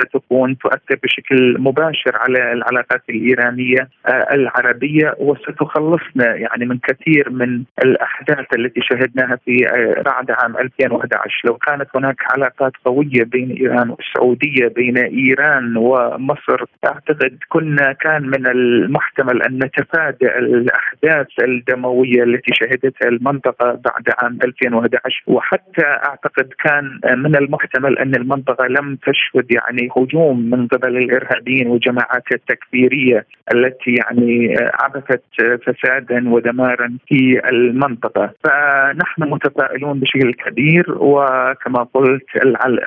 ستكون 0.00 0.58
تؤثر 0.58 0.98
بشكل 1.02 1.56
مباشر 1.60 2.16
على 2.16 2.52
العلاقات 2.52 3.02
الإيرانية 3.10 3.88
العربية. 4.32 5.11
وستخلصنا 5.18 6.34
يعني 6.34 6.66
من 6.66 6.78
كثير 6.78 7.30
من 7.30 7.62
الأحداث 7.84 8.46
التي 8.58 8.80
شهدناها 8.80 9.36
في 9.44 9.66
آه، 9.68 10.02
بعد 10.02 10.30
عام 10.30 10.56
2011 10.56 11.42
لو 11.44 11.54
كانت 11.54 11.88
هناك 11.94 12.16
علاقات 12.32 12.72
قوية 12.84 13.24
بين 13.24 13.50
إيران 13.50 13.90
والسعودية 13.90 14.68
بين 14.68 14.98
إيران 14.98 15.76
ومصر 15.76 16.64
أعتقد 16.84 17.38
كنا 17.48 17.92
كان 17.92 18.22
من 18.26 18.46
المحتمل 18.46 19.42
أن 19.42 19.58
نتفادى 19.64 20.38
الأحداث 20.38 21.26
الدموية 21.42 22.22
التي 22.22 22.52
شهدتها 22.54 23.08
المنطقة 23.08 23.72
بعد 23.72 24.04
عام 24.22 24.38
2011 24.44 25.22
وحتى 25.26 25.86
أعتقد 25.86 26.48
كان 26.64 27.00
من 27.18 27.36
المحتمل 27.36 27.98
أن 27.98 28.14
المنطقة 28.14 28.66
لم 28.66 28.96
تشهد 28.96 29.46
يعني 29.50 29.88
هجوم 29.96 30.50
من 30.50 30.66
قبل 30.66 30.96
الإرهابيين 30.96 31.68
وجماعات 31.68 32.32
التكفيرية 32.32 33.26
التي 33.54 33.94
يعني 33.94 34.56
عبثت 35.02 35.22
فسادا 35.64 36.30
ودمارا 36.30 36.96
في 37.06 37.40
المنطقة. 37.48 38.30
فنحن 38.44 39.22
متفائلون 39.22 40.00
بشكل 40.00 40.34
كبير 40.34 40.94
وكما 40.98 41.82
قلت 41.94 42.26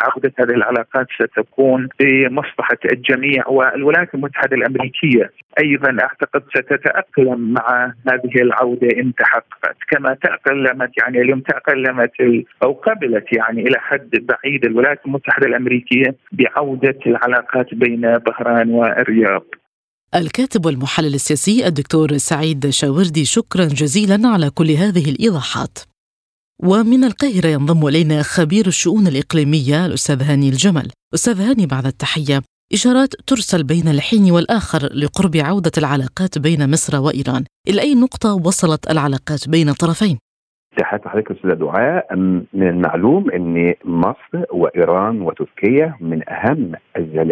عودة 0.04 0.34
هذه 0.40 0.50
العلاقات 0.50 1.08
ستكون 1.16 1.90
بمصلحه 2.00 2.78
الجميع 2.92 3.48
والولايات 3.48 4.16
المتحدة 4.16 4.56
الأمريكية. 4.58 5.32
أيضا 5.64 5.98
أعتقد 6.02 6.44
ستتأقلم 6.50 7.54
مع 7.54 7.94
هذه 8.08 8.42
العودة 8.42 8.88
إن 9.02 9.14
تحققت. 9.14 9.78
كما 9.90 10.14
تأقلمت 10.14 10.92
يعني 10.98 11.22
اليوم 11.22 11.40
تأقلمت 11.40 12.12
أو 12.64 12.74
قبلت 12.74 13.34
يعني 13.38 13.62
إلى 13.62 13.80
حد 13.80 14.10
بعيد 14.10 14.66
الولايات 14.66 15.00
المتحدة 15.06 15.48
الأمريكية 15.48 16.16
بعودة 16.32 17.00
العلاقات 17.08 17.74
بين 17.74 18.02
بهران 18.02 18.70
والرياض. 18.70 19.46
الكاتب 20.16 20.66
والمحلل 20.66 21.14
السياسي 21.14 21.68
الدكتور 21.68 22.18
سعيد 22.18 22.70
شاوردي 22.70 23.26
شكرا 23.26 23.66
جزيلا 23.66 24.28
على 24.28 24.50
كل 24.50 24.72
هذه 24.72 25.10
الإيضاحات. 25.12 25.78
ومن 26.64 27.04
القاهرة 27.04 27.48
ينضم 27.48 27.88
إلينا 27.88 28.22
خبير 28.22 28.68
الشؤون 28.68 29.08
الإقليمية 29.08 29.86
الأستاذ 29.86 30.24
هاني 30.24 30.50
الجمل. 30.50 30.92
أستاذ 31.14 31.42
هاني 31.42 31.66
بعد 31.66 31.86
التحية 31.86 32.42
إشارات 32.74 33.14
ترسل 33.28 33.64
بين 33.64 33.88
الحين 33.88 34.32
والآخر 34.32 34.80
لقرب 34.94 35.36
عودة 35.36 35.72
العلاقات 35.78 36.40
بين 36.40 36.72
مصر 36.72 37.02
وإيران 37.02 37.44
إلى 37.70 37.82
أي 37.82 37.96
نقطة 37.96 38.34
وصلت 38.34 38.92
العلاقات 38.92 39.50
بين 39.50 39.70
الطرفين؟ 39.70 40.18
تحية 40.78 41.02
حضرتك 41.06 41.32
أستاذ 41.32 41.56
دعاء 41.56 42.16
من 42.54 42.68
المعلوم 42.68 43.32
إن 43.32 43.74
مصر 43.86 44.46
وإيران 44.52 45.22
وتركيا 45.22 45.98
من 46.02 46.30
أهم 46.30 46.72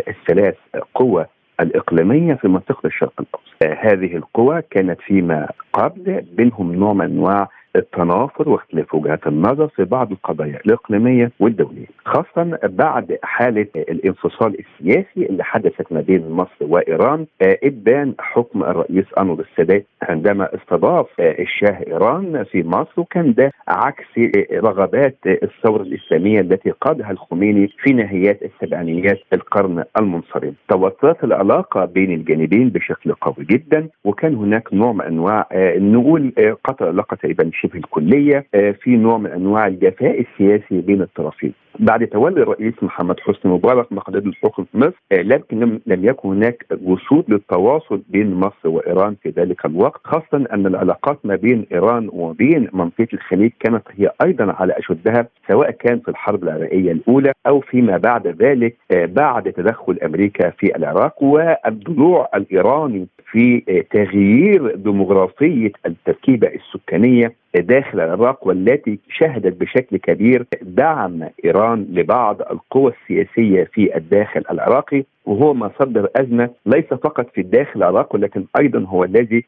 الثلاث 0.08 0.56
قوى 0.96 1.26
الإقليمية 1.60 2.34
في 2.34 2.48
منطقة 2.48 2.88
الشرق 2.88 3.14
الأوسط. 3.20 3.64
آه، 3.64 3.94
هذه 3.94 4.16
القوى 4.16 4.62
كانت 4.62 5.02
فيما 5.02 5.50
قبل 5.74 6.26
بينهم 6.32 6.76
نوع 6.76 6.94
من 6.94 7.06
أنواع 7.06 7.50
التنافر 7.76 8.50
واختلاف 8.50 8.96
وجهات 8.96 9.28
النظر 9.28 9.68
في 9.68 9.84
بعض 9.84 10.12
القضايا 10.12 10.60
الإقليمية 10.66 11.32
والدولية 11.40 11.86
خاصه 12.06 12.60
بعد 12.64 13.18
حالة 13.24 13.68
الانفصال 13.76 14.58
السياسي 14.60 15.26
اللي 15.30 15.44
حدثت 15.44 15.92
ما 15.94 16.02
بين 16.02 16.30
مصر 16.32 16.56
وإيران 16.62 17.26
إبان 17.42 18.14
حكم 18.20 18.64
الرئيس 18.64 19.06
أنور 19.20 19.40
السادات 19.40 19.86
عندما 20.02 20.56
استضاف 20.56 21.08
الشاه 21.20 21.84
إيران 21.88 22.44
في 22.44 22.64
مصر 22.64 22.92
وكان 23.02 23.34
ده 23.34 23.52
عكس 23.68 24.06
رغبات 24.54 25.18
الثورة 25.26 25.82
الإسلامية 25.82 26.40
التي 26.40 26.70
قادها 26.72 27.12
الخميني 27.12 27.68
في 27.84 27.94
نهايات 27.94 28.40
السبعينيات 28.44 29.20
القرن 29.34 29.84
المنصرم. 30.00 30.54
توترت 30.70 31.24
العلاقة 31.24 31.86
بين 31.86 32.12
الجانبين 32.12 32.70
بشكل 32.70 33.14
قوي 33.14 33.46
جدا 33.46 33.88
وكان 34.04 34.36
هناك 34.36 34.74
نوع 34.74 34.92
من 34.92 35.02
أنواع 35.02 35.48
نقول 35.78 36.34
قطع 36.64 36.86
العلاقه 36.86 37.16
تقريبا 37.16 37.50
شبه 37.64 37.76
الكلية 37.80 38.46
في 38.82 38.98
نوع 38.98 39.18
من 39.18 39.32
أنواع 39.32 39.68
الجفاء 39.68 40.22
السياسي 40.22 40.82
بين 40.82 41.02
الطرفين. 41.02 41.54
بعد 41.80 42.08
تولي 42.08 42.42
الرئيس 42.42 42.74
محمد 42.82 43.20
حسني 43.20 43.52
مبارك 43.52 43.92
مقاليد 43.94 44.28
الحكم 44.28 44.64
في 44.64 44.78
مصر 44.78 44.94
لكن 45.12 45.80
لم 45.86 46.06
يكن 46.06 46.30
هناك 46.30 46.66
وصول 46.84 47.24
للتواصل 47.28 48.02
بين 48.10 48.34
مصر 48.34 48.70
وإيران 48.70 49.16
في 49.24 49.30
ذلك 49.30 49.66
الوقت 49.66 50.02
خاصة 50.04 50.46
أن 50.54 50.66
العلاقات 50.66 51.20
ما 51.24 51.36
بين 51.36 51.66
إيران 51.72 52.10
وبين 52.14 52.70
منطقة 52.74 53.08
الخليج 53.14 53.52
كانت 53.60 53.84
هي 53.92 54.12
أيضا 54.26 54.52
على 54.52 54.74
أشدها 54.78 55.28
سواء 55.52 55.72
كان 55.72 56.00
في 56.00 56.08
الحرب 56.08 56.44
العراقية 56.44 56.92
الأولى 56.92 57.32
أو 57.48 57.60
فيما 57.60 57.98
بعد 57.98 58.28
ذلك 58.28 58.76
بعد 58.92 59.44
تدخل 59.54 60.00
أمريكا 60.06 60.50
في 60.50 60.76
العراق 60.76 61.24
والضلوع 61.24 62.30
الإيراني 62.36 63.08
في 63.34 63.60
تغيير 63.92 64.76
ديموغرافية 64.76 65.72
التركيبة 65.86 66.48
السكانية 66.48 67.34
داخل 67.56 68.00
العراق 68.00 68.48
والتي 68.48 69.00
شهدت 69.10 69.62
بشكل 69.62 69.98
كبير 69.98 70.46
دعم 70.62 71.30
إيران 71.46 71.88
لبعض 71.92 72.42
القوى 72.42 72.92
السياسية 73.02 73.64
في 73.74 73.98
الداخل 73.98 74.44
العراقي. 74.52 75.04
وهو 75.26 75.54
ما 75.54 75.72
صدر 75.80 76.10
أزمة 76.16 76.50
ليس 76.66 76.86
فقط 76.86 77.30
في 77.34 77.42
الداخل 77.42 77.72
العراق 77.76 78.16
ولكن 78.16 78.46
أيضا 78.60 78.80
هو 78.80 79.04
الذي 79.04 79.46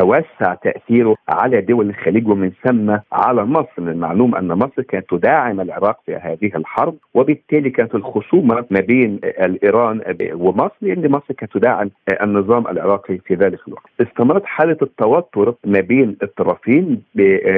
توسع 0.00 0.54
تأثيره 0.62 1.16
على 1.28 1.60
دول 1.60 1.88
الخليج 1.88 2.28
ومن 2.28 2.52
ثم 2.64 2.96
على 3.12 3.44
مصر 3.44 3.72
من 3.78 3.88
المعلوم 3.88 4.34
أن 4.34 4.48
مصر 4.48 4.82
كانت 4.82 5.10
تداعم 5.10 5.60
العراق 5.60 5.98
في 6.06 6.14
هذه 6.14 6.50
الحرب 6.56 6.94
وبالتالي 7.14 7.70
كانت 7.70 7.94
الخصومة 7.94 8.64
ما 8.70 8.80
بين 8.80 9.20
ايران 9.64 10.00
ومصر 10.34 10.74
لأن 10.82 11.10
مصر 11.10 11.34
كانت 11.38 11.52
تداعم 11.52 11.90
النظام 12.22 12.66
العراقي 12.68 13.18
في 13.18 13.34
ذلك 13.34 13.58
الوقت. 13.68 13.90
استمرت 14.00 14.44
حالة 14.44 14.76
التوتر 14.82 15.54
ما 15.64 15.80
بين 15.80 16.16
الطرفين 16.22 17.02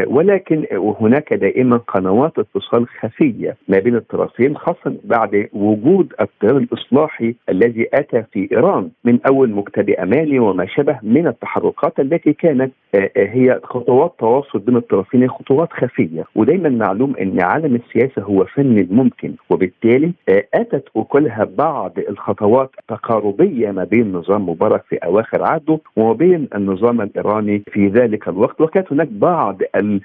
ولكن 0.07 0.67
هناك 1.01 1.35
دائما 1.35 1.77
قنوات 1.77 2.33
اتصال 2.39 2.87
خفية 2.89 3.57
ما 3.69 3.79
بين 3.79 3.97
الطرفين 3.97 4.57
خاصه 4.57 4.95
بعد 5.05 5.49
وجود 5.53 6.13
التيار 6.21 6.57
الاصلاحي 7.21 7.35
الذي 7.49 7.89
أتى 7.95 8.23
في 8.33 8.49
إيران 8.53 8.89
من 9.05 9.19
أول 9.27 9.51
مكتب 9.51 9.91
اماني 9.91 10.39
وما 10.39 10.67
شبه 10.67 10.99
من 11.03 11.27
التحركات 11.27 12.01
التي 12.01 12.33
كانت 12.33 12.73
هي 13.17 13.61
خطوات 13.65 14.15
تواصل 14.19 14.59
بين 14.59 14.77
الطرفين 14.77 15.29
خطوات 15.29 15.73
خفية. 15.73 16.25
ودايما 16.35 16.69
معلوم 16.69 17.17
أن 17.17 17.43
عالم 17.43 17.75
السياسة 17.75 18.23
هو 18.23 18.45
فن 18.45 18.79
الممكن 18.79 19.33
وبالتالي 19.51 20.13
أتت 20.55 20.85
وكلها 20.95 21.45
بعض 21.59 21.93
الخطوات 22.09 22.71
تقاربيه 22.89 23.71
ما 23.71 23.85
بين 23.85 24.13
نظام 24.13 24.49
مبارك 24.49 24.83
في 24.89 24.97
أواخر 24.97 25.43
عهده 25.43 25.79
وما 25.97 26.13
بين 26.13 26.49
النظام 26.55 27.01
الإيراني 27.01 27.63
في 27.73 27.87
ذلك 27.89 28.29
الوقت. 28.29 28.61
وكانت 28.61 28.93
هناك 28.93 29.09
بعض 29.09 29.59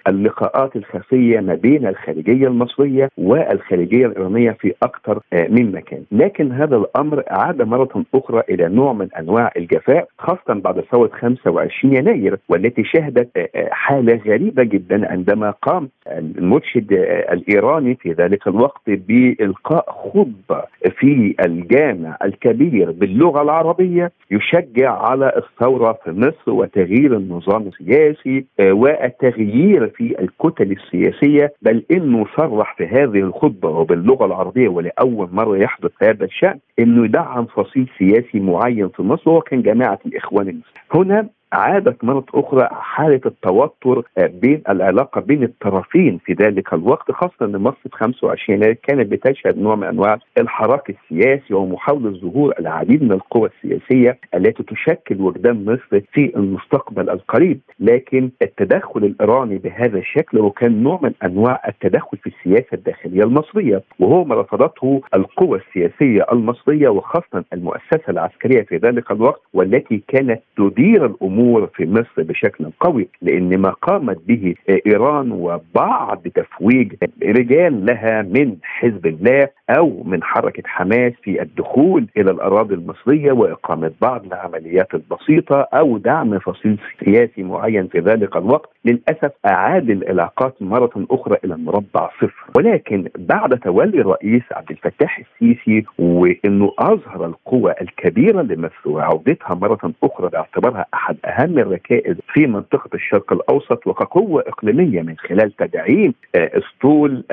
اللقاءات 0.07 0.75
الخفية 0.75 1.39
ما 1.39 1.55
بين 1.55 1.87
الخارجيه 1.87 2.47
المصرية 2.47 3.09
والخارجيه 3.17 4.05
الإيرانية 4.05 4.51
في 4.51 4.73
أكثر 4.83 5.19
من 5.33 5.71
مكان. 5.71 6.03
لكن 6.11 6.51
هذا 6.51 6.75
الأمر 7.05 7.23
عاد 7.27 7.61
مرة 7.61 8.03
أخرى 8.15 8.41
إلى 8.49 8.69
نوع 8.69 8.93
من 8.93 9.07
أنواع 9.19 9.51
الجفاء 9.57 10.07
خاصة 10.19 10.53
بعد 10.53 10.79
ثورة 10.91 11.09
25 11.19 11.95
يناير 11.95 12.37
والتي 12.49 12.83
شهدت 12.83 13.29
حالة 13.71 14.21
غريبة 14.25 14.63
جدا 14.63 15.11
عندما 15.11 15.51
قام 15.51 15.89
المرشد 16.07 16.91
الإيراني 17.31 17.95
في 17.95 18.11
ذلك 18.11 18.47
الوقت 18.47 18.81
بإلقاء 18.89 19.85
خطبة 19.91 20.63
في 20.99 21.35
الجامع 21.45 22.17
الكبير 22.23 22.91
باللغة 22.91 23.41
العربية 23.41 24.11
يشجع 24.31 24.91
على 24.91 25.31
الثورة 25.37 25.99
في 26.03 26.11
مصر 26.11 26.51
وتغيير 26.51 27.17
النظام 27.17 27.67
السياسي 27.67 28.45
والتغيير 28.59 29.87
في 29.87 30.15
الكتل 30.19 30.71
السياسية. 30.71 31.53
بل 31.61 31.83
إنه 31.91 32.25
صرح 32.37 32.75
في 32.77 32.85
هذه 32.85 33.19
الخطبة 33.19 33.69
وباللغة 33.69 34.25
العربية 34.25 34.67
ولأول 34.67 35.29
مرة 35.31 35.57
يحدث 35.57 35.91
هذا 36.03 36.25
الشأن 36.25 36.59
إنه 36.95 37.05
يدعم 37.05 37.45
فصيل 37.45 37.89
سياسي 37.97 38.39
معين 38.39 38.89
في 38.89 39.03
مصر 39.03 39.29
وهو 39.29 39.41
كان 39.41 39.61
جماعة 39.61 39.99
الإخوان 40.05 40.47
المسلمين. 40.49 40.85
هنا 40.93 41.29
عادت 41.53 42.03
مرة 42.03 42.25
أخرى 42.33 42.69
حالة 42.71 43.21
التوتر 43.25 44.01
بين 44.17 44.61
العلاقة 44.69 45.21
بين 45.21 45.43
الطرفين 45.43 46.17
في 46.25 46.33
ذلك 46.33 46.73
الوقت 46.73 47.11
خاصة 47.11 47.33
أن 47.45 47.57
مصر 47.57 47.77
في 47.83 47.89
25 47.91 48.57
يناير 48.59 48.73
كانت 48.73 49.11
بتشهد 49.11 49.57
نوع 49.57 49.75
من 49.75 49.83
أنواع 49.83 50.17
الحراك 50.37 50.89
السياسي 50.89 51.53
ومحاولة 51.53 52.09
ظهور 52.19 52.53
العديد 52.59 53.03
من 53.03 53.11
القوى 53.11 53.49
السياسية 53.49 54.17
التي 54.35 54.63
تشكل 54.63 55.21
وجدان 55.21 55.65
مصر 55.65 56.01
في 56.13 56.31
المستقبل 56.35 57.09
القريب. 57.09 57.59
لكن 57.79 58.29
التدخل 58.41 59.03
الإيراني 59.03 59.57
بهذا 59.57 59.97
الشكل 59.97 60.39
وكان 60.39 60.83
نوع 60.83 60.99
من 61.03 61.11
أنواع 61.23 61.61
التدخل 61.67 62.17
في 62.17 62.27
السياسة 62.29 62.67
الداخلية 62.73 63.23
المصرية 63.23 63.83
وهو 63.99 64.23
ما 64.23 64.35
رفضته 64.35 65.01
القوى 65.15 65.59
السياسية 65.67 66.25
المصرية 66.31 66.89
وخاصة 66.89 67.43
المؤسسة 67.53 68.01
العسكرية 68.09 68.61
في 68.61 68.77
ذلك 68.77 69.11
الوقت 69.11 69.41
والتي 69.53 70.03
كانت 70.07 70.41
تدير 70.57 71.05
الأمور 71.05 71.34
الأمور 71.35 71.67
في 71.75 71.85
مصر 71.85 72.23
بشكل 72.23 72.71
قوي 72.79 73.07
لأن 73.21 73.57
ما 73.57 73.69
قامت 73.69 74.17
به 74.27 74.55
إيران 74.87 75.31
وبعض 75.31 76.21
تفويج 76.35 76.93
رجال 77.23 77.85
لها 77.85 78.21
من 78.21 78.55
حزب 78.63 79.05
الله 79.05 79.49
أو 79.69 80.03
من 80.03 80.23
حركة 80.23 80.63
حماس 80.65 81.13
في 81.23 81.41
الدخول 81.41 82.07
إلى 82.17 82.31
الأراضي 82.31 82.73
المصرية 82.75 83.31
وإقامة 83.31 83.91
بعض 84.01 84.25
العمليات 84.25 84.93
البسيطة 84.93 85.67
أو 85.73 85.97
دعم 85.97 86.39
فصيل 86.39 86.77
سياسي 87.05 87.43
معين 87.43 87.87
في 87.87 87.99
ذلك 87.99 88.35
الوقت. 88.35 88.69
للأسف 88.85 89.31
أعاد 89.45 89.89
العلاقات 89.89 90.55
مرة 90.61 91.05
أخرى 91.11 91.37
إلى 91.45 91.53
المربع 91.53 92.09
صفر. 92.17 92.45
ولكن 92.57 93.09
بعد 93.17 93.59
تولي 93.59 94.01
الرئيس 94.01 94.43
عبد 94.51 94.71
الفتاح 94.71 95.19
السيسي 95.19 95.85
وإنه 95.99 96.71
أظهر 96.79 97.25
القوى 97.25 97.73
الكبيرة 97.81 98.41
لمصر 98.41 98.89
وعودتها 98.89 99.55
مرة 99.55 99.91
أخرى 100.03 100.29
باعتبارها 100.29 100.85
أحد 100.93 101.17
أهم 101.25 101.59
الركائز 101.59 102.15
في 102.33 102.47
منطقة 102.47 102.89
الشرق 102.93 103.33
الأوسط 103.33 103.87
وكقوة 103.87 104.43
إقليمية 104.47 105.01
من 105.01 105.15
خلال 105.17 105.55
تدعيم 105.55 106.13
أسطول 106.35 107.23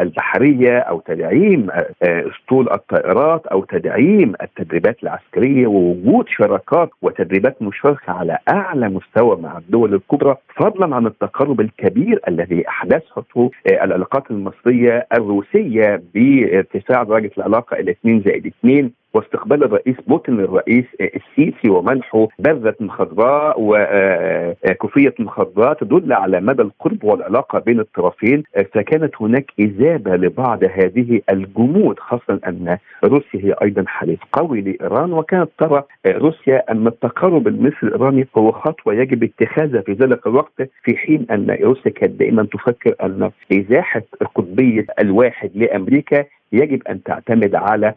البحرية 0.00 0.78
أو 0.78 1.00
تدعيم 1.00 1.66
أسطول 2.02 2.70
الطائرات 2.72 3.46
أو 3.46 3.64
تدعيم 3.64 4.32
التدريبات 4.42 5.02
العسكرية 5.02 5.66
ووجود 5.66 6.28
شراكات 6.28 6.90
وتدريبات 7.02 7.62
مشتركه 7.62 8.12
على 8.12 8.38
أعلى 8.52 8.88
مستوى 8.88 9.36
مع 9.36 9.58
الدول 9.58 9.94
الكبرى 9.94 10.36
فضلا 10.56 10.96
عن 10.96 11.06
التقرب 11.06 11.60
الكبير 11.60 12.20
الذي 12.28 12.68
أحدثته 12.68 13.50
العلاقات 13.70 14.30
المصرية 14.30 15.06
الروسية 15.12 16.02
بارتفاع 16.14 17.02
درجة 17.02 17.30
العلاقة 17.38 17.76
إلى 17.80 17.90
2 17.90 18.20
زائد 18.26 18.46
2 18.46 18.90
واستقبال 19.16 19.64
الرئيس 19.64 19.96
بوتين 20.06 20.36
للرئيس 20.36 20.84
السيسي 21.00 21.68
ومنحه 21.70 22.28
بذة 22.38 22.74
خضراء 22.88 23.54
وكوفية 23.58 25.14
خضراء 25.26 25.72
تدل 25.74 26.12
على 26.12 26.40
مدى 26.40 26.62
القرب 26.62 27.04
والعلاقة 27.04 27.58
بين 27.58 27.80
الطرفين. 27.80 28.42
فكانت 28.74 29.14
هناك 29.20 29.50
إذابة 29.58 30.16
لبعض 30.16 30.64
هذه 30.64 31.20
الجمود 31.30 31.98
خاصة 31.98 32.40
أن 32.46 32.78
روسيا 33.04 33.40
هي 33.40 33.54
أيضا 33.62 33.84
حليف 33.86 34.20
قوي 34.32 34.60
لإيران 34.60 35.12
وكانت 35.12 35.50
ترى 35.58 35.82
روسيا 36.06 36.72
أن 36.72 36.86
التقارب 36.86 37.48
المصري 37.48 37.76
الإيراني 37.82 38.26
هو 38.38 38.52
خطوة 38.52 38.94
يجب 38.94 39.22
اتخاذها 39.24 39.80
في 39.80 39.92
ذلك 39.92 40.26
الوقت 40.26 40.68
في 40.84 40.96
حين 40.96 41.26
أن 41.30 41.58
روسيا 41.62 41.90
كانت 41.90 42.12
دائما 42.12 42.42
تفكر 42.52 42.94
أن 43.02 43.30
إزاحة 43.52 44.02
قطبية 44.34 44.86
الواحد 45.00 45.50
لأمريكا 45.54 46.24
يجب 46.52 46.82
أن 46.88 47.02
تعتمد 47.02 47.54
على 47.54 47.94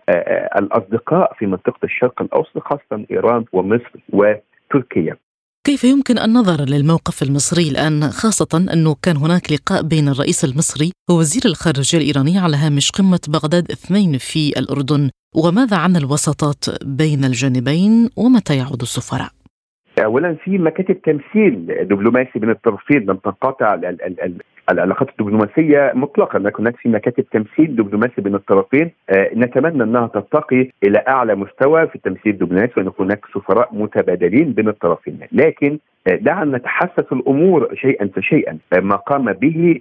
الأصدقاء 0.59 1.33
في 1.33 1.45
منطقة 1.45 1.79
الشرق 1.83 2.21
الأوسط 2.21 2.59
خاصة 2.59 3.05
إيران 3.11 3.45
ومصر 3.53 3.91
وتركيا. 4.09 5.15
كيف 5.63 5.83
يمكن 5.83 6.17
النظر 6.17 6.65
للموقف 6.69 7.23
المصري 7.23 7.69
الآن 7.69 8.01
خاصة 8.01 8.67
أنه 8.73 8.95
كان 9.03 9.17
هناك 9.17 9.51
لقاء 9.51 9.81
بين 9.83 10.07
الرئيس 10.07 10.45
المصري 10.45 10.91
ووزير 11.09 11.41
الخارجية 11.45 11.97
الإيراني 11.97 12.39
على 12.39 12.57
هامش 12.57 12.91
قمة 12.91 13.19
بغداد 13.29 13.71
اثنين 13.71 14.17
في 14.17 14.59
الأردن 14.59 15.09
وماذا 15.35 15.77
عن 15.77 15.95
الوساطات 15.95 16.63
بين 16.85 17.23
الجانبين 17.23 18.09
ومتى 18.17 18.57
يعود 18.57 18.81
السفراء؟ 18.81 19.29
اولا 20.05 20.35
في 20.43 20.57
مكاتب 20.57 21.01
تمثيل 21.01 21.65
دبلوماسي 21.89 22.39
بين 22.39 22.49
الطرفين 22.49 22.99
لم 22.99 23.17
تنقطع 23.17 23.75
العلاقات 24.71 25.09
الدبلوماسية 25.09 25.91
مطلقا 25.95 26.39
لكن 26.39 26.63
هناك 26.63 26.75
في 26.75 26.89
مكاتب 26.89 27.25
تمثيل 27.29 27.75
دبلوماسي 27.75 28.21
بين 28.21 28.35
الطرفين. 28.35 28.91
آه، 29.09 29.29
نتمنى 29.35 29.83
أنها 29.83 30.07
ترتقي 30.07 30.69
إلى 30.83 31.03
أعلى 31.07 31.35
مستوى 31.35 31.87
في 31.87 31.95
التمثيل 31.95 32.33
الدبلوماسي 32.33 32.73
وأن 32.77 32.91
هناك 32.99 33.25
سفراء 33.33 33.69
متبادلين 33.71 34.53
بين 34.53 34.67
الطرفين. 34.67 35.19
لكن 35.31 35.79
آه، 36.07 36.15
دعنا 36.15 36.57
نتحسس 36.57 37.11
الأمور 37.11 37.75
شيئا 37.75 38.09
فشيئا. 38.15 38.57
آه، 38.73 38.79
ما 38.79 38.95
قام 38.95 39.33
به 39.33 39.79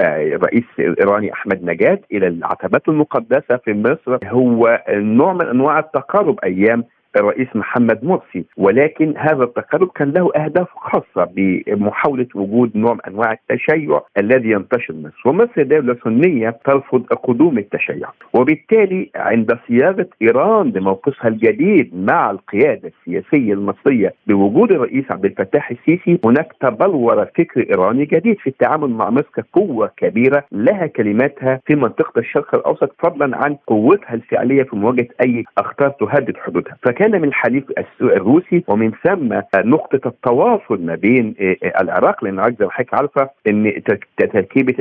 الرئيس 0.00 0.64
الايراني 0.78 1.32
أحمد 1.32 1.64
نجاد 1.64 2.00
إلى 2.12 2.26
العتبات 2.26 2.88
المقدسة 2.88 3.56
في 3.56 3.74
مصر 3.74 4.18
هو 4.24 4.82
نوع 4.90 5.32
من 5.32 5.46
أنواع 5.46 5.78
التقارب 5.78 6.38
أيام 6.44 6.84
الرئيس 7.16 7.48
محمد 7.54 8.04
مرسي. 8.04 8.44
ولكن 8.56 9.14
هذا 9.16 9.44
التقرب 9.44 9.88
كان 9.94 10.10
له 10.10 10.30
أهداف 10.36 10.68
خاصة 10.76 11.30
بمحاولة 11.36 12.26
وجود 12.34 12.76
نوع 12.76 12.92
من 12.94 13.00
أنواع 13.08 13.32
التشيع 13.32 14.00
الذي 14.18 14.50
ينتشر 14.50 14.94
مصر 14.94 15.28
ومصر 15.28 15.62
دوله 15.62 15.96
سنيه 16.04 16.58
ترفض 16.64 17.02
قدوم 17.06 17.58
التشيع. 17.58 18.08
وبالتالي 18.32 19.10
عند 19.16 19.58
صياغة 19.68 20.06
إيران 20.22 20.72
لموقفها 20.72 21.28
الجديد 21.28 21.90
مع 21.94 22.30
القيادة 22.30 22.92
السياسية 23.00 23.52
المصرية 23.52 24.14
بوجود 24.26 24.72
الرئيس 24.72 25.04
عبد 25.10 25.24
الفتاح 25.24 25.70
السيسي 25.70 26.18
هناك 26.24 26.52
تبلور 26.60 27.24
فكر 27.24 27.66
إيراني 27.70 28.04
جديد 28.04 28.38
في 28.38 28.46
التعامل 28.46 28.90
مع 28.90 29.10
مصر 29.10 29.28
كقوه 29.34 29.90
كبيرة 29.96 30.44
لها 30.52 30.86
كلماتها 30.86 31.60
في 31.66 31.74
منطقة 31.74 32.18
الشرق 32.18 32.54
الأوسط 32.54 32.94
فضلا 32.98 33.36
عن 33.36 33.56
قوتها 33.66 34.14
الفعلية 34.14 34.62
في 34.62 34.76
مواجهة 34.76 35.08
أي 35.20 35.44
أخطار 35.58 35.90
تهدد 35.90 36.36
حدودها. 36.36 36.76
من 37.06 37.24
الحليف 37.24 37.64
الروسي 38.00 38.64
ومن 38.68 38.92
ثم 39.04 39.40
نقطة 39.56 40.08
التواصل 40.08 40.82
ما 40.82 40.94
بين 40.94 41.34
آه، 41.40 41.56
آه، 41.62 41.80
العراق 41.82 42.24
لأن 42.24 42.34
العراق 42.34 42.58
زي 42.58 42.64
ما 42.64 42.70
حضرتك 42.70 42.94
عارفه 42.94 43.30
ان 43.46 43.82
تركيبه 44.18 44.74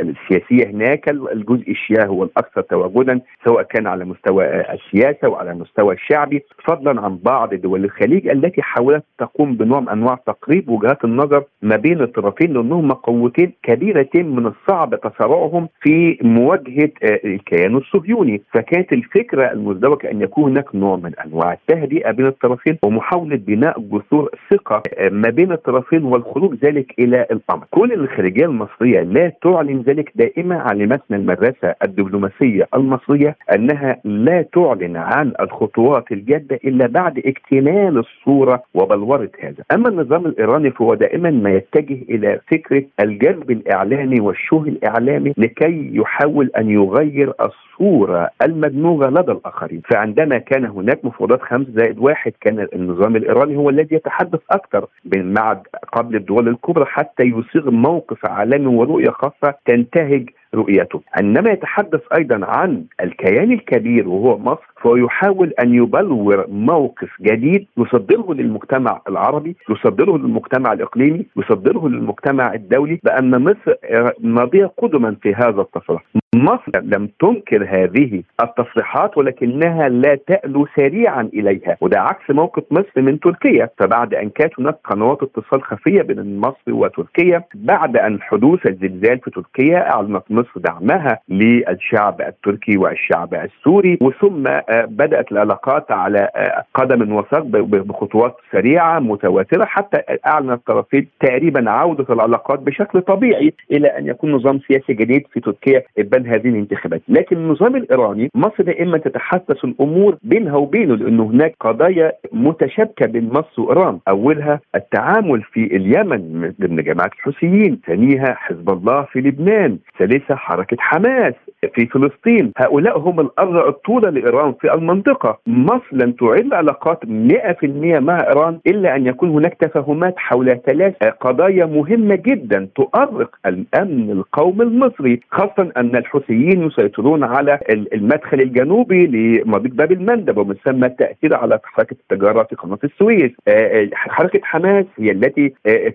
السياسية 0.00 0.66
هناك 0.66 1.08
الجزء 1.08 1.70
الشيعي 1.70 2.08
هو 2.08 2.24
الأكثر 2.24 2.60
تواجدا 2.60 3.20
سواء 3.44 3.62
كان 3.62 3.86
على 3.86 4.04
مستوى 4.04 4.44
آه، 4.44 4.74
السياسة 4.74 5.28
وعلى 5.28 5.50
المستوى 5.50 5.94
الشعبي. 5.94 6.42
فضلا 6.64 7.00
عن 7.00 7.18
بعض 7.22 7.54
دول 7.54 7.84
الخليج 7.84 8.28
التي 8.28 8.62
حاولت 8.62 9.04
تقوم 9.18 9.56
بنوع 9.56 9.80
من 9.80 9.88
أنواع 9.88 10.14
تقريب 10.26 10.68
وجهات 10.68 11.04
النظر 11.04 11.44
ما 11.62 11.76
بين 11.76 12.00
الطرفين 12.00 12.52
لانهما 12.52 12.94
قوتين 12.94 13.52
كبيرتين 13.62 14.36
من 14.36 14.46
الصعب 14.46 15.00
تصارعهم 15.00 15.68
في 15.80 16.18
مواجهة 16.22 16.90
الكيان 17.02 17.76
الصهيوني. 17.76 18.42
فكانت 18.52 18.92
الفكرة 18.92 19.52
المزدوجة 19.52 20.10
أن 20.10 20.20
يكون 20.22 20.50
هناك 20.50 20.74
نوع 20.74 20.96
من 20.96 21.12
والتهدئه 21.32 22.10
بين 22.10 22.26
الطرفين 22.26 22.78
ومحاولة 22.82 23.36
بناء 23.36 23.80
جسور 23.80 24.30
ثقة 24.50 24.82
ما 25.10 25.30
بين 25.30 25.52
الطرفين 25.52 26.04
والخروج 26.04 26.54
ذلك 26.64 26.94
إلى 26.98 27.26
الأمر. 27.30 27.64
كل 27.70 27.92
الخارجيه 27.92 28.44
المصرية 28.46 29.00
لا 29.00 29.32
تعلن 29.42 29.80
ذلك 29.80 30.12
دائما 30.14 30.56
علمتنا 30.56 31.16
المدرسة 31.16 31.74
الدبلوماسية 31.84 32.68
المصرية 32.74 33.36
أنها 33.54 33.96
لا 34.04 34.42
تعلن 34.42 34.96
عن 34.96 35.32
الخطوات 35.40 36.12
الجادة 36.12 36.56
إلا 36.64 36.86
بعد 36.86 37.18
اكتمال 37.18 37.98
الصورة 37.98 38.62
وبلورة 38.74 39.30
هذا. 39.40 39.64
أما 39.72 39.88
النظام 39.88 40.26
الإيراني 40.26 40.70
فهو 40.70 40.94
دائما 40.94 41.30
ما 41.30 41.50
يتجه 41.50 41.98
إلى 42.10 42.40
فكرة 42.50 42.84
الجذب 43.00 43.50
الإعلامي 43.50 44.20
والشوه 44.20 44.62
الإعلامي 44.62 45.34
لكي 45.38 45.90
يحاول 45.94 46.50
أن 46.58 46.70
يغير 46.70 47.32
الصورة 47.40 48.30
المدموغة 48.42 49.10
لدى 49.10 49.32
الآخرين، 49.32 49.82
فعندما 49.90 50.38
كان 50.38 50.64
هناك 50.64 51.04
مفاوضات 51.04 51.21
مفاوضات 51.22 51.42
خمس 51.42 51.66
زائد 51.66 51.98
واحد. 51.98 52.32
كان 52.40 52.68
النظام 52.74 53.16
الإيراني 53.16 53.56
هو 53.56 53.70
الذي 53.70 53.96
يتحدث 53.96 54.40
أكثر 54.50 54.86
مع 55.14 55.62
قبل 55.92 56.16
الدول 56.16 56.48
الكبرى 56.48 56.84
حتى 56.84 57.22
يصيغ 57.22 57.70
موقف 57.70 58.26
عالمي 58.26 58.66
ورؤية 58.66 59.10
خاصة 59.10 59.54
تنتهج 59.66 60.28
رؤيته. 60.54 61.00
عندما 61.18 61.50
يتحدث 61.50 62.00
أيضا 62.18 62.40
عن 62.42 62.84
الكيان 63.00 63.52
الكبير 63.52 64.08
وهو 64.08 64.38
مصر 64.38 64.72
فهو 64.82 64.96
يحاول 64.96 65.52
أن 65.62 65.74
يبلور 65.74 66.46
موقف 66.48 67.08
جديد 67.20 67.66
يصدره 67.78 68.34
للمجتمع 68.34 69.00
العربي 69.08 69.56
يصدره 69.70 70.16
للمجتمع 70.18 70.72
الإقليمي 70.72 71.26
يصدره 71.36 71.88
للمجتمع 71.88 72.54
الدولي 72.54 72.98
بأن 73.04 73.44
مصر 73.44 73.74
ماضيه 74.20 74.72
قدما 74.78 75.16
في 75.22 75.34
هذا 75.34 75.60
التصريح. 75.60 76.02
مصر 76.34 76.80
لم 76.82 77.08
تنكر 77.20 77.64
هذه 77.68 78.22
التصريحات 78.42 79.18
ولكنها 79.18 79.88
لا 79.88 80.14
تألو 80.26 80.66
سريعا 80.76 81.22
إليها. 81.22 81.76
وده 81.80 82.00
عكس 82.00 82.30
موقف 82.30 82.62
مصر 82.70 83.02
من 83.02 83.20
تركيا. 83.20 83.68
فبعد 83.78 84.14
أن 84.14 84.28
كانت 84.30 84.52
هناك 84.60 84.78
قنوات 84.84 85.22
اتصال 85.22 85.62
خفية 85.62 86.02
بين 86.02 86.40
مصر 86.40 86.68
وتركيا 86.68 87.44
بعد 87.54 87.96
أن 87.96 88.22
حدوث 88.22 88.66
الزلزال 88.66 89.18
في 89.18 89.30
تركيا 89.30 89.90
أعلنت 89.94 90.22
مصر 90.30 90.41
دعمها 90.56 91.18
للشعب 91.28 92.20
التركي 92.20 92.76
والشعب 92.76 93.34
السوري 93.34 93.98
وثم 94.00 94.46
آه، 94.46 94.64
بدأت 94.88 95.32
العلاقات 95.32 95.90
على 95.92 96.28
آه، 96.36 96.64
قدم 96.74 97.12
وساق 97.12 97.42
بخطوات 97.42 98.36
سريعة 98.52 98.98
متواترة 98.98 99.64
حتى 99.64 99.98
أعلن 100.26 100.50
الطرفين 100.50 101.06
تقريبا 101.20 101.70
عودة 101.70 102.06
العلاقات 102.14 102.58
بشكل 102.58 103.00
طبيعي 103.00 103.52
إلى 103.72 103.88
أن 103.88 104.06
يكون 104.06 104.32
نظام 104.32 104.60
سياسي 104.68 104.92
جديد 104.94 105.26
في 105.32 105.40
تركيا 105.40 105.82
عن 106.22 106.26
هذه 106.26 106.48
الانتخابات. 106.48 107.02
لكن 107.08 107.36
النظام 107.36 107.76
الإيراني 107.76 108.30
مصر 108.34 108.62
دائما 108.62 108.98
تتحسس 108.98 109.64
الأمور 109.64 110.16
بينها 110.22 110.56
وبينه 110.56 110.94
لأنه 110.96 111.22
هناك 111.24 111.54
قضايا 111.60 112.12
متشابكة 112.32 113.06
بين 113.06 113.28
مصر 113.28 113.62
وإيران. 113.62 113.98
أولها 114.08 114.60
التعامل 114.74 115.42
في 115.42 115.76
اليمن 115.76 116.52
ضمن 116.60 116.76
جماعة 116.76 117.10
الحوثيين 117.18 117.80
ثانيها 117.86 118.34
حزب 118.34 118.70
الله 118.70 119.02
في 119.02 119.20
لبنان 119.20 119.78
ثالثها 119.98 120.31
حركة 120.36 120.76
حماس 120.80 121.34
في 121.74 121.86
فلسطين. 121.86 122.52
هؤلاء 122.58 122.98
هم 122.98 123.20
الأرض 123.20 123.56
الطولة 123.56 124.10
لإيران 124.10 124.54
في 124.60 124.74
المنطقة. 124.74 125.38
مصر 125.46 125.86
لن 125.92 126.16
تعيد 126.16 126.54
علاقات 126.54 126.98
100% 127.06 127.98
مع 127.98 128.20
إيران 128.28 128.58
إلا 128.66 128.96
أن 128.96 129.06
يكون 129.06 129.30
هناك 129.30 129.54
تفاهمات 129.54 130.14
حول 130.16 130.60
ثلاث 130.66 130.94
قضايا 131.20 131.66
مهمة 131.66 132.14
جدا 132.14 132.68
تؤرق 132.74 133.30
الأمن 133.46 134.10
القومي 134.10 134.62
المصري 134.62 135.20
خاصة 135.30 135.72
أن 135.76 135.96
الحوثيين 135.96 136.66
يسيطرون 136.66 137.24
على 137.24 137.58
المدخل 137.70 138.40
الجنوبي 138.40 139.06
لمضيق 139.06 139.72
باب 139.72 139.92
المندب 139.92 140.38
ومن 140.38 140.54
ثم 140.64 140.84
التأثير 140.84 141.36
على 141.36 141.58
حركة 141.64 141.96
التجارة 142.10 142.42
في 142.42 142.56
قناة 142.56 142.78
السويس. 142.84 143.30
آه، 143.48 143.50
آه، 143.50 143.88
حركة 143.94 144.40
حماس 144.42 144.86
هي 144.98 145.10
التي 145.10 145.54
آه، 145.66 145.88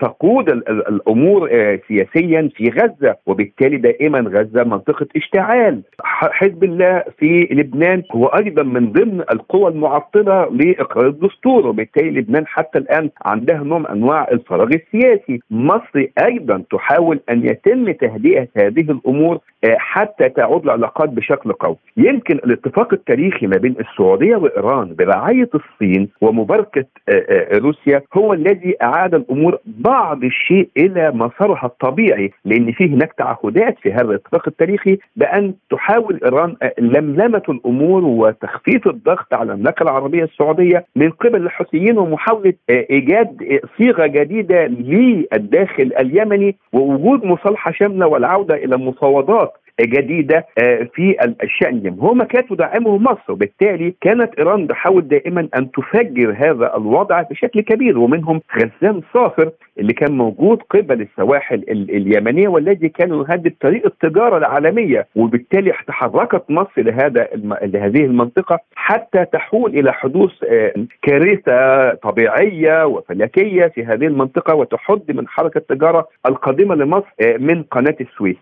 تقود 0.00 0.48
الأمور 0.88 1.48
سياسيا 1.88 2.50
في 2.56 2.68
غزة 2.68 3.16
وبالتالي 3.26 3.73
دائما 3.76 4.20
غزة 4.20 4.64
منطقة 4.64 5.06
اشتعال. 5.16 5.82
حزب 6.04 6.64
الله 6.64 7.04
في 7.18 7.48
لبنان 7.50 8.02
هو 8.12 8.26
أيضا 8.26 8.62
من 8.62 8.92
ضمن 8.92 9.20
القوى 9.20 9.70
المعطلة 9.70 10.48
لإقرار 10.50 11.06
الدستور 11.06 11.66
وبالتالي 11.66 12.10
لبنان 12.10 12.46
حتى 12.46 12.78
الآن 12.78 13.10
عندها 13.24 13.58
نوع 13.62 13.78
من 13.78 13.86
أنواع 13.86 14.28
الفراغ 14.32 14.68
السياسي. 14.68 15.40
مصر 15.50 16.06
أيضا 16.24 16.62
تحاول 16.70 17.20
أن 17.30 17.46
يتم 17.46 17.90
تهدئة 17.92 18.48
هذه 18.56 18.90
الأمور 18.90 19.38
آه، 19.64 19.76
حتى 19.78 20.28
تعود 20.28 20.64
العلاقات 20.64 21.08
بشكل 21.08 21.52
قوي. 21.52 21.76
يمكن 21.96 22.34
الاتفاق 22.34 22.92
التاريخي 22.92 23.46
ما 23.46 23.56
بين 23.56 23.74
السعودية 23.80 24.36
وإيران 24.36 24.94
برعاية 24.94 25.50
الصين 25.54 26.08
ومباركة 26.20 26.84
آه، 27.08 27.12
آه، 27.28 27.58
روسيا 27.58 28.02
هو 28.16 28.32
الذي 28.32 28.76
أعاد 28.82 29.14
الأمور 29.14 29.58
بعض 29.66 30.24
الشيء 30.24 30.68
إلى 30.76 31.10
مسارها 31.10 31.66
الطبيعي 31.66 32.32
لأن 32.44 32.72
في 32.72 32.84
هناك 32.84 33.12
تعهدات 33.18 33.53
في 33.82 33.92
هذا 33.92 34.02
الاتفاق 34.02 34.48
التاريخي 34.48 34.98
بأن 35.16 35.54
تحاول 35.70 36.20
إيران 36.24 36.56
لملمة 36.78 37.42
الأمور 37.48 38.04
وتخفيف 38.04 38.86
الضغط 38.88 39.34
على 39.34 39.52
المملكة 39.52 39.82
العربية 39.82 40.24
السعودية 40.24 40.86
من 40.96 41.10
قبل 41.10 41.42
الحوثيين 41.42 41.98
ومحاولة 41.98 42.52
إيجاد 42.70 43.60
صيغة 43.78 44.06
جديدة 44.06 44.66
للداخل 44.66 45.92
اليمني 46.00 46.56
ووجود 46.72 47.24
مصالحة 47.24 47.72
شاملة 47.72 48.06
والعودة 48.06 48.54
إلى 48.54 48.76
مفاوضات 48.76 49.52
جديدة 49.80 50.46
آه، 50.58 50.88
في 50.94 51.16
الشأن. 51.42 51.74
اليمني 51.78 52.02
هو 52.02 52.14
ما 52.14 52.24
كانت 52.24 52.48
تدعمه 52.52 52.98
مصر 52.98 53.32
وبالتالي 53.32 53.94
كانت 54.00 54.34
إيران 54.38 54.68
تحاول 54.68 55.08
دائما 55.08 55.48
أن 55.56 55.70
تفجر 55.70 56.34
هذا 56.38 56.76
الوضع 56.76 57.22
بشكل 57.22 57.60
كبير. 57.60 57.98
ومنهم 57.98 58.40
غزام 58.56 59.00
صافر 59.14 59.50
اللي 59.78 59.92
كان 59.92 60.12
موجود 60.16 60.62
قبل 60.62 61.00
السواحل 61.00 61.64
اليمنية 61.68 62.48
والذي 62.48 62.88
كان 62.88 63.08
يهدد 63.14 63.54
طريق 63.60 63.86
التجارة 63.86 64.36
العالمية. 64.38 65.06
وبالتالي 65.16 65.72
تحركت 65.86 66.42
مصر 66.50 66.70
لهذا 66.82 67.28
لهذه 67.62 68.04
المنطقة 68.04 68.58
حتى 68.74 69.24
تحول 69.24 69.78
إلى 69.78 69.92
حدوث 69.92 70.30
آه، 70.44 70.72
كارثة 71.02 71.94
طبيعية 71.94 72.86
وفلكية 72.86 73.66
في 73.66 73.84
هذه 73.84 74.06
المنطقة 74.06 74.54
وتحد 74.54 75.02
من 75.08 75.28
حركة 75.28 75.58
التجارة 75.58 76.08
القادمه 76.26 76.74
لمصر 76.74 77.06
آه، 77.20 77.36
من 77.36 77.62
قناة 77.62 77.96
السويس. 78.00 78.36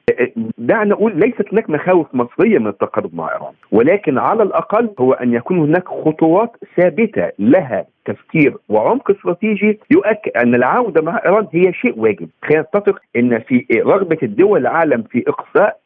دعنا 0.58 0.90
نقول 0.90 1.20
ليست 1.22 1.52
هناك 1.52 1.70
مخاوف 1.70 2.06
مصريه 2.14 2.58
من 2.58 2.66
التقارب 2.66 3.14
مع 3.14 3.32
إيران 3.32 3.52
ولكن 3.72 4.18
على 4.18 4.42
الأقل 4.42 4.90
هو 5.00 5.12
أن 5.12 5.32
يكون 5.32 5.58
هناك 5.58 5.88
خطوات 5.88 6.56
ثابتة 6.76 7.30
لها. 7.38 7.84
تفكير 8.04 8.54
وعمق 8.68 9.10
استراتيجي 9.10 9.80
يؤكد 9.90 10.30
أن 10.36 10.54
العودة 10.54 11.02
مع 11.02 11.20
إيران 11.26 11.46
هي 11.52 11.72
شيء 11.72 11.94
واجب. 11.96 12.28
خلينا 12.44 12.62
نتفق 12.74 12.98
إن 13.16 13.38
في 13.38 13.66
رغبة 13.74 14.18
الدول 14.22 14.60
العالم 14.60 15.02
في 15.02 15.24
إقصاء 15.28 15.82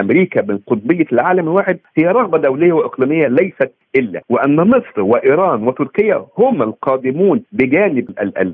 أمريكا 0.00 0.42
من 0.42 0.58
قطبية 0.66 1.06
العالم 1.12 1.48
الواحد 1.48 1.78
هي 1.96 2.04
رغبة 2.06 2.38
دولية 2.38 2.72
وإقليمية 2.72 3.26
ليست 3.28 3.72
إلا. 3.96 4.20
وأن 4.28 4.56
مصر 4.56 5.00
وإيران 5.02 5.68
وتركيا 5.68 6.26
هم 6.38 6.62
القادمون 6.62 7.42
بجانب 7.52 8.08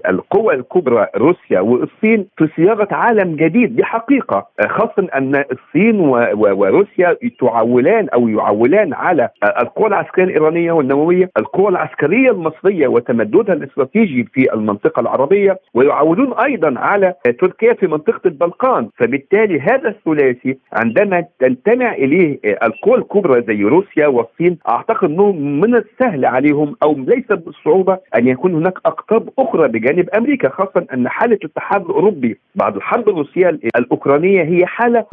القوى 0.08 0.54
الكبرى 0.54 1.06
روسيا 1.16 1.60
والصين 1.60 2.26
في 2.36 2.48
صياغة 2.56 2.88
عالم 2.90 3.36
جديد. 3.36 3.76
دي 3.76 3.84
حقيقه 3.84 4.46
خاصه 4.68 5.08
أن 5.14 5.44
الصين 5.52 6.00
وروسيا 6.34 7.16
تعولان 7.40 8.08
أو 8.08 8.28
يعولان 8.28 8.94
على 8.94 9.28
القوى 9.60 9.86
العسكرية 9.88 10.24
الإيرانية 10.24 10.72
والنووية، 10.72 11.30
القوى 11.38 11.68
العسكرية 11.68 12.30
المصرية 12.30 12.88
وتمددها 12.94 13.54
الاستراتيجي 13.54 14.24
في 14.24 14.54
المنطقة 14.54 15.00
العربية 15.00 15.58
ويعولون 15.74 16.32
أيضا 16.32 16.74
على 16.78 17.14
تركيا 17.40 17.72
في 17.72 17.86
منطقة 17.86 18.20
البلقان، 18.26 18.88
فبالتالي 18.96 19.60
هذا 19.60 19.88
الثلاثي 19.88 20.58
عندما 20.72 21.24
تنتمع 21.38 21.92
إليه 21.92 22.38
القوى 22.62 22.98
الكبرى 22.98 23.42
زي 23.42 23.62
روسيا 23.62 24.06
والصين 24.06 24.58
أعتقد 24.68 25.10
إنه 25.10 25.32
من 25.32 25.74
السهل 25.74 26.24
عليهم 26.24 26.76
أو 26.82 26.92
ليس 26.98 27.26
بالصعوبه 27.26 27.98
أن 28.16 28.28
يكون 28.28 28.54
هناك 28.54 28.78
أقطاب 28.86 29.28
أخرى 29.38 29.68
بجانب 29.68 30.08
أمريكا 30.10 30.48
خاصه 30.48 30.86
أن 30.94 31.08
حالة 31.08 31.34
الاتحاد 31.44 31.80
الأوروبي 31.84 32.38
بعد 32.54 32.76
الحرب 32.76 33.08
الروسية 33.08 33.48
الأوكرانية 33.76 34.42
هي 34.42 34.66
حالة 34.66 35.04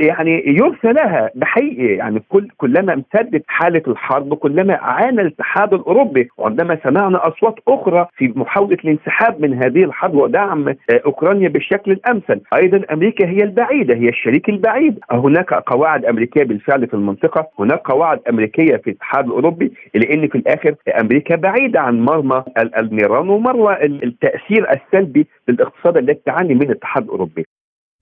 يعني 0.00 0.42
يرثى 0.46 0.92
لها 0.92 1.30
بحقيقة. 1.34 1.82
يعني 1.96 2.22
كل 2.28 2.48
كلما 2.56 2.92
امتدت 2.92 3.44
حالة 3.48 3.82
الحرب 3.88 4.34
كلما 4.34 4.74
عانى 4.74 5.20
الاتحاد 5.20 5.74
الأوروبي 5.74 6.28
وعندما 6.38 6.78
سمعنا 6.84 7.15
أصوات 7.16 7.54
أخرى 7.68 8.06
في 8.16 8.32
محاولة 8.36 8.76
الانسحاب 8.84 9.40
من 9.40 9.54
هذه 9.54 9.84
الحرب 9.84 10.14
ودعم 10.14 10.74
أوكرانيا 11.06 11.48
بالشكل 11.48 11.92
الأمثل. 11.92 12.40
أيضا 12.62 12.82
أمريكا 12.92 13.26
هي 13.28 13.36
البعيدة 13.42 13.94
هي 13.94 14.08
الشريك 14.08 14.48
البعيد. 14.48 14.98
هناك 15.10 15.54
قواعد 15.54 16.04
أمريكية 16.04 16.44
بالفعل 16.44 16.86
في 16.86 16.94
المنطقة 16.94 17.46
هناك 17.58 17.78
قواعد 17.78 18.20
أمريكية 18.30 18.76
في 18.76 18.90
الاتحاد 18.90 19.24
الأوروبي 19.26 19.72
لأن 19.94 20.28
في 20.28 20.38
الآخر 20.38 20.74
أمريكا 21.00 21.36
بعيدة 21.36 21.80
عن 21.80 22.00
مرمى 22.00 22.44
النيران 22.78 23.28
ومرمى 23.28 23.76
التأثير 23.84 24.66
السلبي 24.70 25.26
للاقتصاد 25.48 25.96
الذي 25.96 26.20
تعاني 26.26 26.54
منه 26.54 26.64
الاتحاد 26.70 27.02
الأوروبي. 27.04 27.46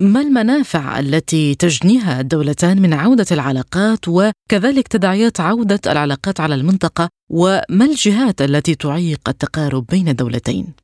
ما 0.02 0.20
المنافع 0.20 0.98
التي 0.98 1.54
تجنيها 1.54 2.20
الدولتان 2.20 2.82
من 2.82 2.92
عودة 2.92 3.26
العلاقات 3.30 4.08
وكذلك 4.08 4.88
تداعيات 4.88 5.40
عودة 5.40 5.80
العلاقات 5.86 6.40
على 6.40 6.54
المنطقة 6.54 7.08
وما 7.30 7.84
الجهات 7.84 8.42
التي 8.42 8.74
تعيق 8.74 9.28
التقارب 9.28 9.86
بين 9.86 10.08
الدولتين؟ 10.08 10.83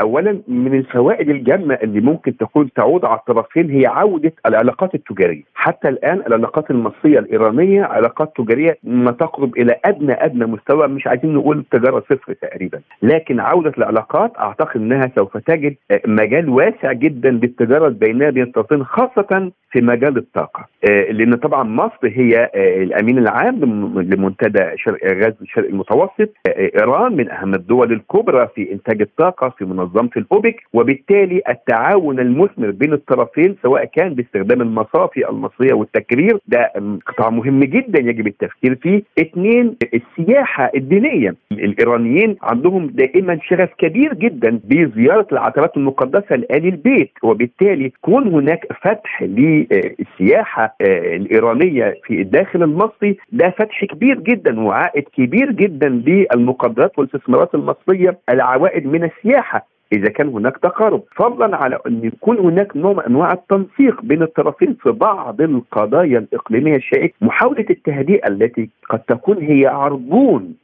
اولا 0.00 0.40
من 0.48 0.74
الفوائد 0.74 1.30
الجامة 1.30 1.74
اللي 1.74 2.00
ممكن 2.00 2.36
تكون 2.36 2.72
تعود 2.72 3.04
على 3.04 3.18
الطرفين 3.18 3.70
هي 3.70 3.86
عودة 3.86 4.32
العلاقات 4.46 4.94
التجارية، 4.94 5.42
حتى 5.54 5.88
الآن 5.88 6.22
العلاقات 6.26 6.70
المصرية 6.70 7.18
الإيرانية 7.18 7.82
علاقات 7.84 8.32
تجارية 8.36 8.78
ما 8.82 9.10
تقرب 9.10 9.56
إلى 9.56 9.76
أدنى 9.84 10.12
أدنى 10.24 10.46
مستوى 10.46 10.88
مش 10.88 11.06
عايزين 11.06 11.34
نقول 11.34 11.58
التجاره 11.58 12.00
صفر 12.00 12.32
تقريبا، 12.32 12.80
لكن 13.02 13.40
عودة 13.40 13.72
العلاقات 13.78 14.32
أعتقد 14.38 14.76
إنها 14.80 15.10
سوف 15.16 15.36
تجد 15.36 15.76
مجال 16.06 16.48
واسع 16.48 16.92
جدا 16.92 17.30
للتجارة 17.30 17.86
البينيه 17.86 18.30
بين 18.30 18.42
الطرفين 18.42 18.84
خاصة 18.84 19.50
في 19.74 19.80
مجال 19.80 20.16
الطاقة، 20.16 20.66
لأن 21.10 21.34
طبعا 21.34 21.62
مصر 21.62 21.98
هي 22.04 22.50
الأمين 22.56 23.18
العام 23.18 23.60
لمنتدى 24.00 24.64
شرق 24.76 25.04
غاز 25.04 25.34
الشرق 25.42 25.68
المتوسط، 25.68 26.30
إيران 26.46 27.16
من 27.16 27.30
أهم 27.30 27.54
الدول 27.54 27.92
الكبرى 27.92 28.48
في 28.54 28.72
إنتاج 28.72 29.00
الطاقة 29.00 29.48
في 29.58 29.64
منظمة 29.64 30.10
الأوبك. 30.16 30.56
وبالتالي 30.72 31.42
التعاون 31.48 32.20
المثمر 32.20 32.70
بين 32.70 32.92
الطرفين 32.92 33.56
سواء 33.62 33.84
كان 33.84 34.14
باستخدام 34.14 34.62
المصافي 34.62 35.28
المصرية 35.28 35.74
والتكرير 35.74 36.38
ده 36.48 36.72
قطاع 37.06 37.30
مهم 37.30 37.60
جدا 37.60 38.00
يجب 38.00 38.26
التفكير 38.26 38.74
فيه. 38.74 39.02
اثنين 39.18 39.76
السياحة 39.94 40.70
الدينية. 40.74 41.34
الإيرانيين 41.52 42.36
عندهم 42.42 42.86
دائما 42.86 43.38
شغف 43.42 43.70
كبير 43.78 44.14
جدا 44.14 44.60
بزيارة 44.64 45.26
العتبات 45.32 45.76
المقدسة 45.76 46.36
لآل 46.36 46.66
البيت. 46.66 47.10
وبالتالي 47.22 47.92
كون 48.02 48.28
هناك 48.28 48.66
فتح 48.82 49.22
للسياحه 49.70 50.74
الإيرانية 50.80 51.94
في 52.04 52.20
الداخل 52.20 52.62
المصري 52.62 53.16
ده 53.32 53.50
فتح 53.50 53.84
كبير 53.84 54.20
جدا 54.20 54.60
وعائد 54.60 55.04
كبير 55.16 55.52
جدا 55.52 55.88
للمقدرات 55.88 56.98
والاستثمارات 56.98 57.54
المصرية 57.54 58.18
العوائد 58.30 58.86
من 58.86 59.04
السياحة 59.04 59.66
إذا 59.92 60.08
كان 60.10 60.28
هناك 60.28 60.56
تقارب. 60.58 61.02
فضلا 61.16 61.56
على 61.56 61.78
أن 61.86 62.04
يكون 62.04 62.38
هناك 62.38 62.76
نوع 62.76 62.92
من 62.92 63.00
أنواع 63.00 63.32
التنسيق 63.32 64.02
بين 64.02 64.22
الطرفين 64.22 64.76
في 64.82 64.90
بعض 64.90 65.40
القضايا 65.40 66.18
الإقليمية 66.18 66.76
الشائكة. 66.76 67.14
محاولة 67.20 67.66
التهدئة 67.70 68.28
التي 68.28 68.68
قد 68.90 68.98
تكون 68.98 69.38
هي 69.42 69.66
عربون 69.66 70.54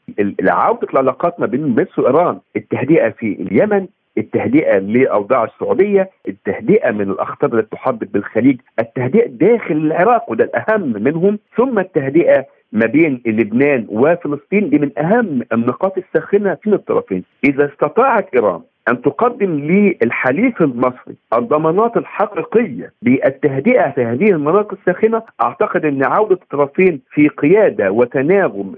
لعوده 0.40 0.88
العلاقات 0.92 1.40
ما 1.40 1.46
بين 1.46 1.66
مصر 1.68 2.02
وإيران 2.02 2.38
التهدئة 2.56 3.08
في 3.10 3.26
اليمن 3.40 3.86
التهدئة 4.18 4.78
لاوضاع 4.78 5.44
السعودية، 5.44 6.10
التهدئة 6.28 6.90
من 6.90 7.10
الأخطار 7.10 7.54
التي 7.58 7.68
تحدق 7.76 8.06
بالخليج، 8.12 8.60
التهدئة 8.78 9.26
داخل 9.28 9.74
العراق 9.76 10.30
وده 10.30 10.44
الأهم 10.44 11.02
منهم، 11.02 11.38
ثم 11.56 11.78
التهدئة 11.78 12.46
ما 12.72 12.86
بين 12.86 13.22
لبنان 13.26 13.86
وفلسطين 13.88 14.70
دي 14.70 14.78
من 14.78 14.98
أهم 14.98 15.42
النقاط 15.52 15.98
الساخنة 15.98 16.54
في 16.62 16.74
الطرفين، 16.74 17.24
إذا 17.44 17.70
استطاعت 17.72 18.28
إيران 18.34 18.60
أن 18.88 19.02
تقدم 19.02 19.58
للحليف 19.58 20.62
المصري 20.62 21.16
الضمانات 21.34 21.96
الحقيقية 21.96 22.92
بالتهدئة 23.02 23.90
في 23.90 24.04
هذه 24.04 24.30
المناطق 24.30 24.72
الساخنة 24.72 25.22
أعتقد 25.42 25.84
أن 25.84 26.04
عودة 26.04 26.38
الطرفين 26.42 27.00
في 27.10 27.28
قيادة 27.28 27.90
وتناغم 27.90 28.74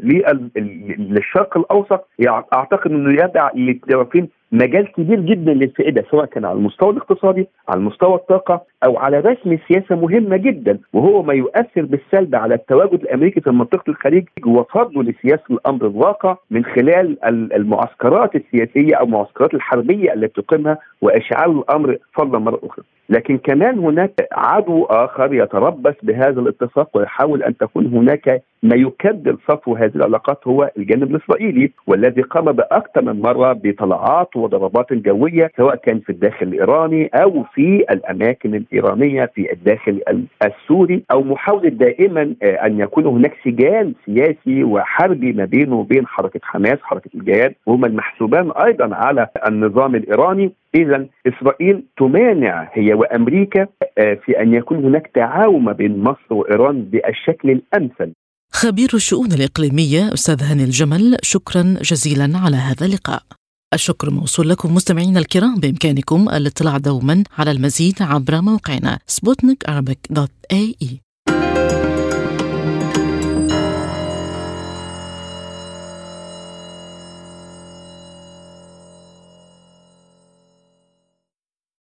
للشرق 0.98 1.56
الأوسط 1.56 2.08
أعتقد 2.54 2.90
أنه 2.90 3.12
يدع 3.12 3.50
للطرفين 3.54 4.28
مجال 4.52 4.92
كبير 4.92 5.20
جدا 5.20 5.54
للفائدة 5.54 6.04
سواء 6.10 6.24
كان 6.24 6.44
على 6.44 6.58
المستوى 6.58 6.90
الاقتصادي 6.90 7.48
على 7.68 7.80
مستوى 7.80 8.14
الطاقة 8.14 8.62
أو 8.84 8.98
على 8.98 9.20
رسم 9.20 9.58
سياسة 9.68 9.96
مهمة 9.96 10.36
جدا 10.36 10.78
وهو 10.92 11.22
ما 11.22 11.34
يؤثر 11.34 11.82
بالسلب 11.82 12.34
على 12.34 12.54
التواجد 12.54 13.02
الأمريكي 13.02 13.40
في 13.40 13.50
منطقة 13.50 13.84
الخليج 13.90 14.24
وفرضه 14.46 15.02
لسياسة 15.02 15.42
الأمر 15.50 15.86
الواقع 15.86 16.36
من 16.50 16.64
خلال 16.64 17.24
المعسكرات 17.54 18.30
السياسية 18.36 18.94
أو 18.94 19.04
المعسكرات 19.04 19.54
الحربية 19.54 20.12
التي 20.12 20.42
تقيمها 20.42 20.78
وإشعال 21.02 21.50
الأمر 21.50 21.96
فضلا 22.14 22.38
مرة 22.38 22.60
أخرى. 22.62 22.84
لكن 23.08 23.38
كمان 23.38 23.78
هناك 23.78 24.12
عدو 24.32 24.84
آخر 24.84 25.34
يتربص 25.34 25.94
بهذا 26.02 26.40
الاتفاق 26.40 26.96
ويحاول 26.96 27.42
أن 27.42 27.56
تكون 27.56 27.86
هناك 27.86 28.42
ما 28.62 28.76
يكدر 28.76 29.36
صفو 29.48 29.74
هذه 29.76 29.92
العلاقات 29.96 30.46
هو 30.48 30.70
الجانب 30.78 31.10
الإسرائيلي 31.16 31.70
والذي 31.86 32.22
قام 32.22 32.44
باكثر 32.52 33.02
من 33.02 33.20
مرة 33.20 33.52
بطلعات 33.52 34.36
وضربات 34.36 34.92
جوية 34.92 35.50
سواء 35.56 35.76
كان 35.76 36.00
في 36.00 36.10
الداخل 36.10 36.46
الإيراني 36.46 37.06
أو 37.14 37.42
في 37.54 37.84
الأماكن 37.90 38.54
الإيرانية 38.54 39.30
في 39.34 39.52
الداخل 39.52 40.00
السوري 40.46 41.02
أو 41.10 41.22
محاولة 41.22 41.68
دائما 41.68 42.34
أن 42.42 42.80
يكون 42.80 43.06
هناك 43.06 43.32
سجال 43.44 43.94
سياسي 44.06 44.64
وحربي 44.64 45.32
ما 45.32 45.44
بينه 45.44 45.76
وبين 45.76 46.06
حركة 46.06 46.40
حماس 46.42 46.78
حركة 46.82 47.10
الجهاد 47.14 47.54
وهما 47.66 47.86
المحسوبان 47.86 48.50
أيضا 48.50 48.94
على 48.94 49.26
النظام 49.48 49.94
الإيراني. 49.94 50.52
إذا 50.74 51.06
إسرائيل 51.26 51.84
تمانع 51.98 52.70
هي 52.72 52.94
وأمريكا 52.94 53.66
في 53.96 54.42
أن 54.42 54.54
يكون 54.54 54.84
هناك 54.84 55.10
تعاون 55.14 55.62
ما 55.62 55.72
بين 55.72 55.98
مصر 55.98 56.34
وإيران 56.34 56.82
بالشكل 56.82 57.50
الأمثل. 57.50 58.12
خبير 58.52 58.88
الشؤون 58.94 59.32
الإقليمية 59.32 60.14
أستاذ 60.14 60.42
هاني 60.42 60.64
الجمل 60.64 61.16
شكرا 61.22 61.62
جزيلا 61.62 62.38
على 62.38 62.56
هذا 62.56 62.86
اللقاء. 62.86 63.22
الشكر 63.74 64.10
موصول 64.10 64.48
لكم 64.48 64.74
مستمعينا 64.74 65.18
الكرام 65.18 65.54
بإمكانكم 65.54 66.28
الاطلاع 66.28 66.78
دوما 66.78 67.24
على 67.38 67.50
المزيد 67.50 67.94
عبر 68.00 68.40
موقعنا 68.40 68.98
سبوتنيك 69.06 69.58
دوت 70.10 70.30
اي 70.52 70.74
إي. 70.82 71.00